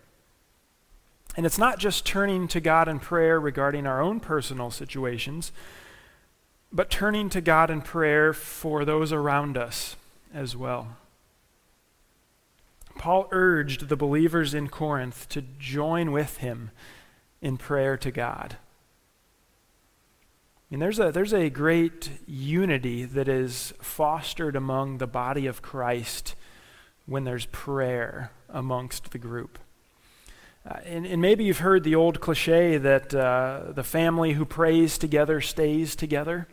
And 1.39 1.47
it's 1.47 1.59
not 1.59 1.79
just 1.79 2.05
turning 2.05 2.49
to 2.49 2.61
God 2.61 2.87
in 2.87 3.01
prayer 3.01 3.41
regarding 3.41 3.87
our 3.87 4.03
own 4.03 4.21
personal 4.21 4.71
situations, 4.71 5.53
but 6.71 6.91
turning 6.91 7.31
to 7.31 7.41
God 7.41 7.71
in 7.71 7.81
prayer 7.81 8.35
for 8.35 8.85
those 8.85 9.11
around 9.11 9.57
us 9.57 9.97
as 10.35 10.55
well. 10.55 10.99
Paul 12.99 13.29
urged 13.31 13.89
the 13.89 13.97
believers 13.97 14.55
in 14.55 14.69
Corinth 14.69 15.29
to 15.31 15.43
join 15.59 16.13
with 16.13 16.39
him 16.39 16.71
in 17.41 17.57
prayer 17.57 17.97
to 17.99 18.11
God. 18.11 18.57
And 20.71 20.83
there's 20.83 20.99
a, 20.99 21.13
there's 21.13 21.33
a 21.33 21.49
great 21.49 22.11
unity 22.27 23.05
that 23.05 23.29
is 23.29 23.73
fostered 23.81 24.57
among 24.57 24.99
the 24.99 25.07
body 25.07 25.47
of 25.47 25.63
Christ 25.63 26.35
when 27.07 27.23
there's 27.23 27.47
prayer 27.47 28.33
amongst 28.49 29.13
the 29.13 29.19
group. 29.19 29.59
Uh, 30.69 30.81
and, 30.85 31.07
and, 31.07 31.23
maybe 31.23 31.45
you've 31.45 31.61
heard 31.61 31.85
the 31.85 31.95
old 31.95 32.21
cliche 32.21 32.77
that 32.79 33.15
uh, 33.15 33.67
the 33.71 33.85
family 33.85 34.33
who 34.33 34.45
prays 34.45 34.99
together 34.99 35.41
stays 35.41 35.95
together. 35.95 36.49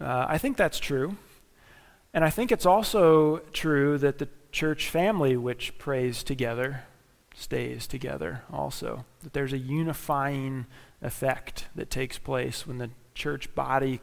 Uh, 0.00 0.26
I 0.28 0.38
think 0.38 0.56
that's 0.56 0.80
true. 0.80 1.16
And 2.12 2.24
I 2.24 2.30
think 2.30 2.50
it's 2.50 2.66
also 2.66 3.38
true 3.52 3.98
that 3.98 4.18
the 4.18 4.28
church 4.54 4.88
family 4.88 5.36
which 5.36 5.76
prays 5.78 6.22
together 6.22 6.84
stays 7.34 7.88
together 7.88 8.44
also. 8.52 9.04
That 9.24 9.32
there's 9.32 9.52
a 9.52 9.58
unifying 9.58 10.66
effect 11.02 11.66
that 11.74 11.90
takes 11.90 12.18
place 12.18 12.64
when 12.64 12.78
the 12.78 12.90
church 13.14 13.52
body 13.56 14.00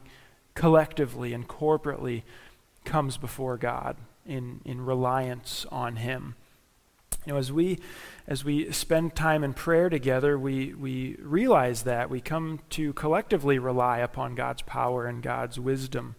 collectively 0.54 1.32
and 1.32 1.48
corporately 1.48 2.22
comes 2.84 3.16
before 3.16 3.56
God 3.56 3.96
in, 4.26 4.60
in 4.66 4.84
reliance 4.84 5.64
on 5.72 5.96
Him. 5.96 6.36
You 7.24 7.32
know, 7.32 7.38
as 7.38 7.50
we 7.50 7.78
as 8.26 8.44
we 8.44 8.70
spend 8.72 9.14
time 9.14 9.44
in 9.44 9.54
prayer 9.54 9.88
together, 9.88 10.38
we, 10.38 10.74
we 10.74 11.16
realize 11.20 11.84
that. 11.84 12.10
We 12.10 12.20
come 12.20 12.60
to 12.70 12.92
collectively 12.92 13.58
rely 13.58 13.98
upon 13.98 14.34
God's 14.34 14.62
power 14.62 15.06
and 15.06 15.22
God's 15.22 15.58
wisdom. 15.58 16.14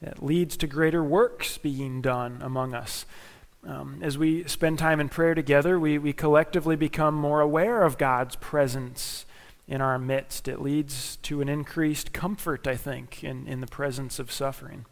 It 0.00 0.22
leads 0.22 0.56
to 0.58 0.66
greater 0.68 1.02
works 1.02 1.58
being 1.58 2.00
done 2.00 2.38
among 2.40 2.72
us. 2.74 3.04
Um, 3.66 4.00
as 4.02 4.18
we 4.18 4.44
spend 4.44 4.78
time 4.78 5.00
in 5.00 5.08
prayer 5.08 5.34
together, 5.34 5.78
we, 5.78 5.96
we 5.96 6.12
collectively 6.12 6.76
become 6.76 7.14
more 7.14 7.40
aware 7.40 7.82
of 7.82 7.96
God's 7.96 8.36
presence 8.36 9.24
in 9.66 9.80
our 9.80 9.98
midst. 9.98 10.48
It 10.48 10.60
leads 10.60 11.16
to 11.22 11.40
an 11.40 11.48
increased 11.48 12.12
comfort, 12.12 12.66
I 12.66 12.76
think, 12.76 13.24
in, 13.24 13.46
in 13.46 13.60
the 13.60 13.66
presence 13.66 14.18
of 14.18 14.30
suffering. 14.30 14.84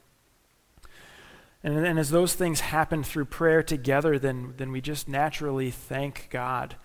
And, 1.62 1.84
and 1.84 1.98
as 1.98 2.10
those 2.10 2.34
things 2.34 2.60
happen 2.60 3.02
through 3.02 3.26
prayer 3.26 3.62
together, 3.62 4.18
then, 4.18 4.54
then 4.56 4.72
we 4.72 4.80
just 4.80 5.06
naturally 5.06 5.70
thank 5.70 6.28
God 6.30 6.76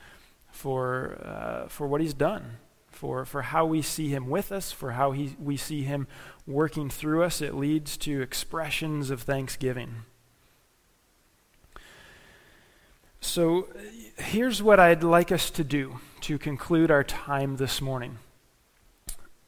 for, 0.52 1.22
uh, 1.24 1.68
for 1.70 1.88
what 1.88 2.02
He's 2.02 2.14
done, 2.14 2.58
for, 2.92 3.24
for 3.24 3.44
how 3.44 3.66
we 3.66 3.82
see 3.82 4.10
Him 4.10 4.28
with 4.28 4.52
us, 4.52 4.74
for 4.74 4.92
how 4.92 5.12
he, 5.12 5.38
we 5.40 5.56
see 5.56 5.84
Him 5.84 6.06
working 6.46 6.90
through 6.90 7.24
us. 7.24 7.42
It 7.42 7.56
leads 7.56 7.96
to 7.98 8.22
expressions 8.22 9.10
of 9.10 9.22
thanksgiving. 9.22 10.04
So 13.28 13.68
here's 14.18 14.64
what 14.64 14.80
I'd 14.80 15.04
like 15.04 15.34
us 15.34 15.52
to 15.52 15.64
do 15.66 16.00
to 16.22 16.38
conclude 16.38 16.90
our 16.90 17.04
time 17.04 17.58
this 17.58 17.82
morning. 17.82 18.20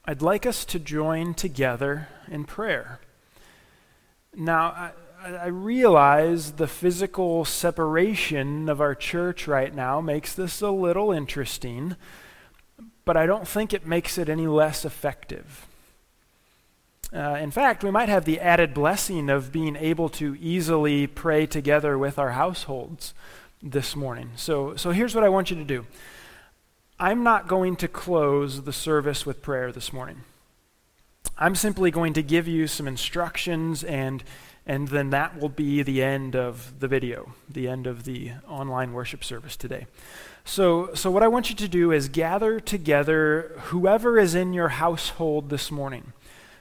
I'd 0.03 0.21
like 0.21 0.45
us 0.45 0.65
to 0.65 0.79
join 0.79 1.33
together 1.33 2.09
in 2.27 2.43
prayer. 2.43 2.99
Now, 4.35 4.91
I, 5.23 5.31
I, 5.31 5.47
realize 5.47 6.53
the 6.53 6.67
physical 6.67 7.45
separation 7.45 8.67
of 8.67 8.81
our 8.81 8.93
church 8.93 9.47
right 9.47 9.73
now 9.73 10.01
makes 10.01 10.33
this 10.33 10.61
a 10.61 10.71
little 10.71 11.13
interesting, 11.13 11.95
but 13.05 13.15
I 13.15 13.25
don't 13.25 13.47
think 13.47 13.73
it 13.73 13.87
makes 13.87 14.17
it 14.17 14.27
any 14.27 14.45
less 14.45 14.83
effective. 14.83 15.65
Uh, 17.13 17.37
in 17.39 17.49
fact, 17.49 17.83
we 17.83 17.91
might 17.91 18.09
have 18.09 18.25
the 18.25 18.41
added 18.41 18.73
blessing 18.73 19.29
of 19.29 19.53
being 19.53 19.77
able 19.77 20.09
to 20.09 20.35
easily 20.35 21.07
pray 21.07 21.45
together 21.45 21.97
with 21.97 22.19
our 22.19 22.31
households 22.31 23.13
this 23.61 23.95
morning. 23.95 24.31
So, 24.35 24.75
so 24.75 24.91
here's 24.91 25.13
what 25.13 25.23
I 25.23 25.29
want 25.29 25.49
you 25.49 25.57
to 25.57 25.63
do 25.63 25.85
I'm 26.99 27.23
not 27.23 27.47
going 27.47 27.75
to 27.77 27.87
close 27.87 28.63
the 28.63 28.73
service 28.73 29.25
with 29.25 29.41
prayer 29.41 29.71
this 29.71 29.93
morning. 29.93 30.21
I'm 31.37 31.55
simply 31.55 31.91
going 31.91 32.13
to 32.13 32.23
give 32.23 32.47
you 32.47 32.67
some 32.67 32.87
instructions, 32.87 33.83
and, 33.83 34.23
and 34.65 34.89
then 34.89 35.09
that 35.11 35.39
will 35.39 35.49
be 35.49 35.81
the 35.83 36.03
end 36.03 36.35
of 36.35 36.79
the 36.79 36.87
video, 36.87 37.33
the 37.49 37.69
end 37.69 37.87
of 37.87 38.03
the 38.03 38.31
online 38.47 38.91
worship 38.91 39.23
service 39.23 39.55
today. 39.55 39.87
So, 40.43 40.93
so 40.93 41.09
what 41.09 41.23
I 41.23 41.29
want 41.29 41.49
you 41.49 41.55
to 41.55 41.67
do 41.69 41.91
is 41.91 42.09
gather 42.09 42.59
together 42.59 43.53
whoever 43.65 44.19
is 44.19 44.35
in 44.35 44.51
your 44.51 44.69
household 44.69 45.49
this 45.49 45.71
morning. 45.71 46.11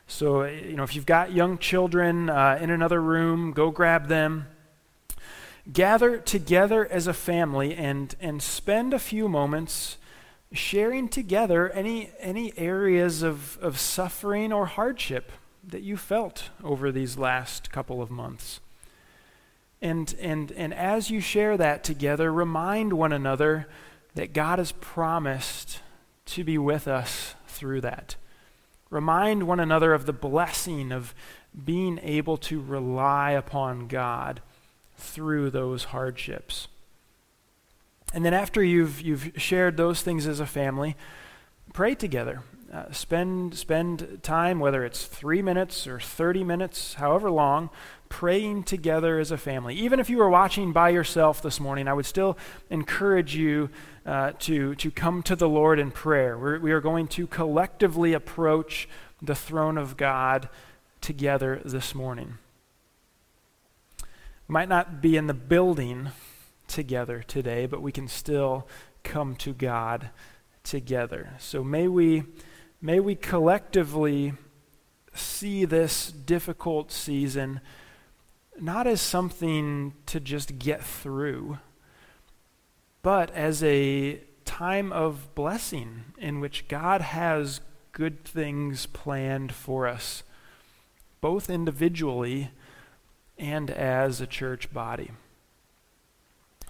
So, 0.06 0.44
you 0.44 0.76
know, 0.76 0.84
if 0.84 0.94
you've 0.94 1.06
got 1.06 1.32
young 1.32 1.58
children 1.58 2.30
uh, 2.30 2.58
in 2.60 2.70
another 2.70 3.00
room, 3.02 3.52
go 3.52 3.70
grab 3.70 4.06
them 4.06 4.46
gather 5.72 6.18
together 6.18 6.86
as 6.86 7.06
a 7.06 7.12
family 7.12 7.74
and, 7.74 8.14
and 8.20 8.42
spend 8.42 8.94
a 8.94 8.98
few 8.98 9.28
moments 9.28 9.98
sharing 10.52 11.08
together 11.08 11.68
any, 11.70 12.10
any 12.18 12.56
areas 12.56 13.22
of, 13.22 13.58
of 13.60 13.78
suffering 13.78 14.52
or 14.52 14.66
hardship 14.66 15.30
that 15.62 15.82
you 15.82 15.96
felt 15.96 16.48
over 16.64 16.90
these 16.90 17.18
last 17.18 17.70
couple 17.70 18.00
of 18.00 18.10
months. 18.10 18.60
And, 19.82 20.14
and, 20.18 20.50
and 20.52 20.72
as 20.72 21.10
you 21.10 21.20
share 21.20 21.56
that 21.58 21.84
together, 21.84 22.32
remind 22.32 22.94
one 22.94 23.12
another 23.12 23.68
that 24.14 24.32
God 24.32 24.58
has 24.58 24.72
promised 24.72 25.80
to 26.26 26.44
be 26.44 26.58
with 26.58 26.88
us 26.88 27.34
through 27.46 27.82
that. 27.82 28.16
Remind 28.90 29.42
one 29.42 29.60
another 29.60 29.92
of 29.92 30.06
the 30.06 30.12
blessing 30.12 30.92
of 30.92 31.14
being 31.64 31.98
able 32.02 32.38
to 32.38 32.60
rely 32.60 33.32
upon 33.32 33.86
God 33.86 34.40
through 34.98 35.50
those 35.50 35.84
hardships. 35.84 36.68
And 38.12 38.24
then 38.24 38.34
after 38.34 38.62
you've, 38.62 39.00
you've 39.00 39.32
shared 39.36 39.76
those 39.76 40.02
things 40.02 40.26
as 40.26 40.40
a 40.40 40.46
family, 40.46 40.96
pray 41.72 41.94
together. 41.94 42.42
Uh, 42.72 42.90
spend, 42.92 43.54
spend 43.54 44.20
time, 44.22 44.60
whether 44.60 44.84
it's 44.84 45.06
three 45.06 45.40
minutes 45.40 45.86
or 45.86 45.98
30 45.98 46.44
minutes, 46.44 46.94
however 46.94 47.30
long, 47.30 47.70
praying 48.10 48.62
together 48.62 49.18
as 49.18 49.30
a 49.30 49.38
family. 49.38 49.74
Even 49.74 50.00
if 50.00 50.10
you 50.10 50.18
were 50.18 50.28
watching 50.28 50.72
by 50.72 50.90
yourself 50.90 51.40
this 51.40 51.60
morning, 51.60 51.88
I 51.88 51.94
would 51.94 52.04
still 52.04 52.36
encourage 52.68 53.34
you 53.34 53.70
uh, 54.04 54.32
to, 54.40 54.74
to 54.74 54.90
come 54.90 55.22
to 55.22 55.36
the 55.36 55.48
Lord 55.48 55.78
in 55.78 55.90
prayer. 55.90 56.36
We're, 56.36 56.58
we 56.58 56.72
are 56.72 56.80
going 56.80 57.08
to 57.08 57.26
collectively 57.26 58.12
approach 58.12 58.86
the 59.22 59.34
throne 59.34 59.78
of 59.78 59.96
God 59.96 60.50
together 61.00 61.62
this 61.64 61.94
morning. 61.94 62.38
Might 64.50 64.70
not 64.70 65.02
be 65.02 65.18
in 65.18 65.26
the 65.26 65.34
building 65.34 66.08
together 66.66 67.22
today, 67.22 67.66
but 67.66 67.82
we 67.82 67.92
can 67.92 68.08
still 68.08 68.66
come 69.02 69.36
to 69.36 69.52
God 69.52 70.08
together. 70.64 71.34
So 71.38 71.62
may 71.62 71.86
we 71.86 72.24
may 72.80 72.98
we 72.98 73.14
collectively 73.14 74.32
see 75.12 75.66
this 75.66 76.10
difficult 76.10 76.90
season 76.90 77.60
not 78.58 78.86
as 78.86 79.02
something 79.02 79.92
to 80.06 80.18
just 80.18 80.58
get 80.58 80.82
through, 80.82 81.58
but 83.02 83.30
as 83.32 83.62
a 83.62 84.22
time 84.46 84.92
of 84.92 85.34
blessing 85.34 86.04
in 86.16 86.40
which 86.40 86.68
God 86.68 87.02
has 87.02 87.60
good 87.92 88.24
things 88.24 88.86
planned 88.86 89.52
for 89.52 89.86
us, 89.86 90.22
both 91.20 91.50
individually 91.50 92.50
and 93.38 93.70
as 93.70 94.20
a 94.20 94.26
church 94.26 94.72
body. 94.72 95.10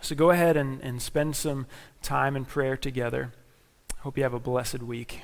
So 0.00 0.14
go 0.14 0.30
ahead 0.30 0.56
and, 0.56 0.80
and 0.82 1.02
spend 1.02 1.34
some 1.36 1.66
time 2.02 2.36
in 2.36 2.44
prayer 2.44 2.76
together. 2.76 3.32
Hope 4.00 4.16
you 4.16 4.22
have 4.22 4.34
a 4.34 4.40
blessed 4.40 4.82
week. 4.82 5.22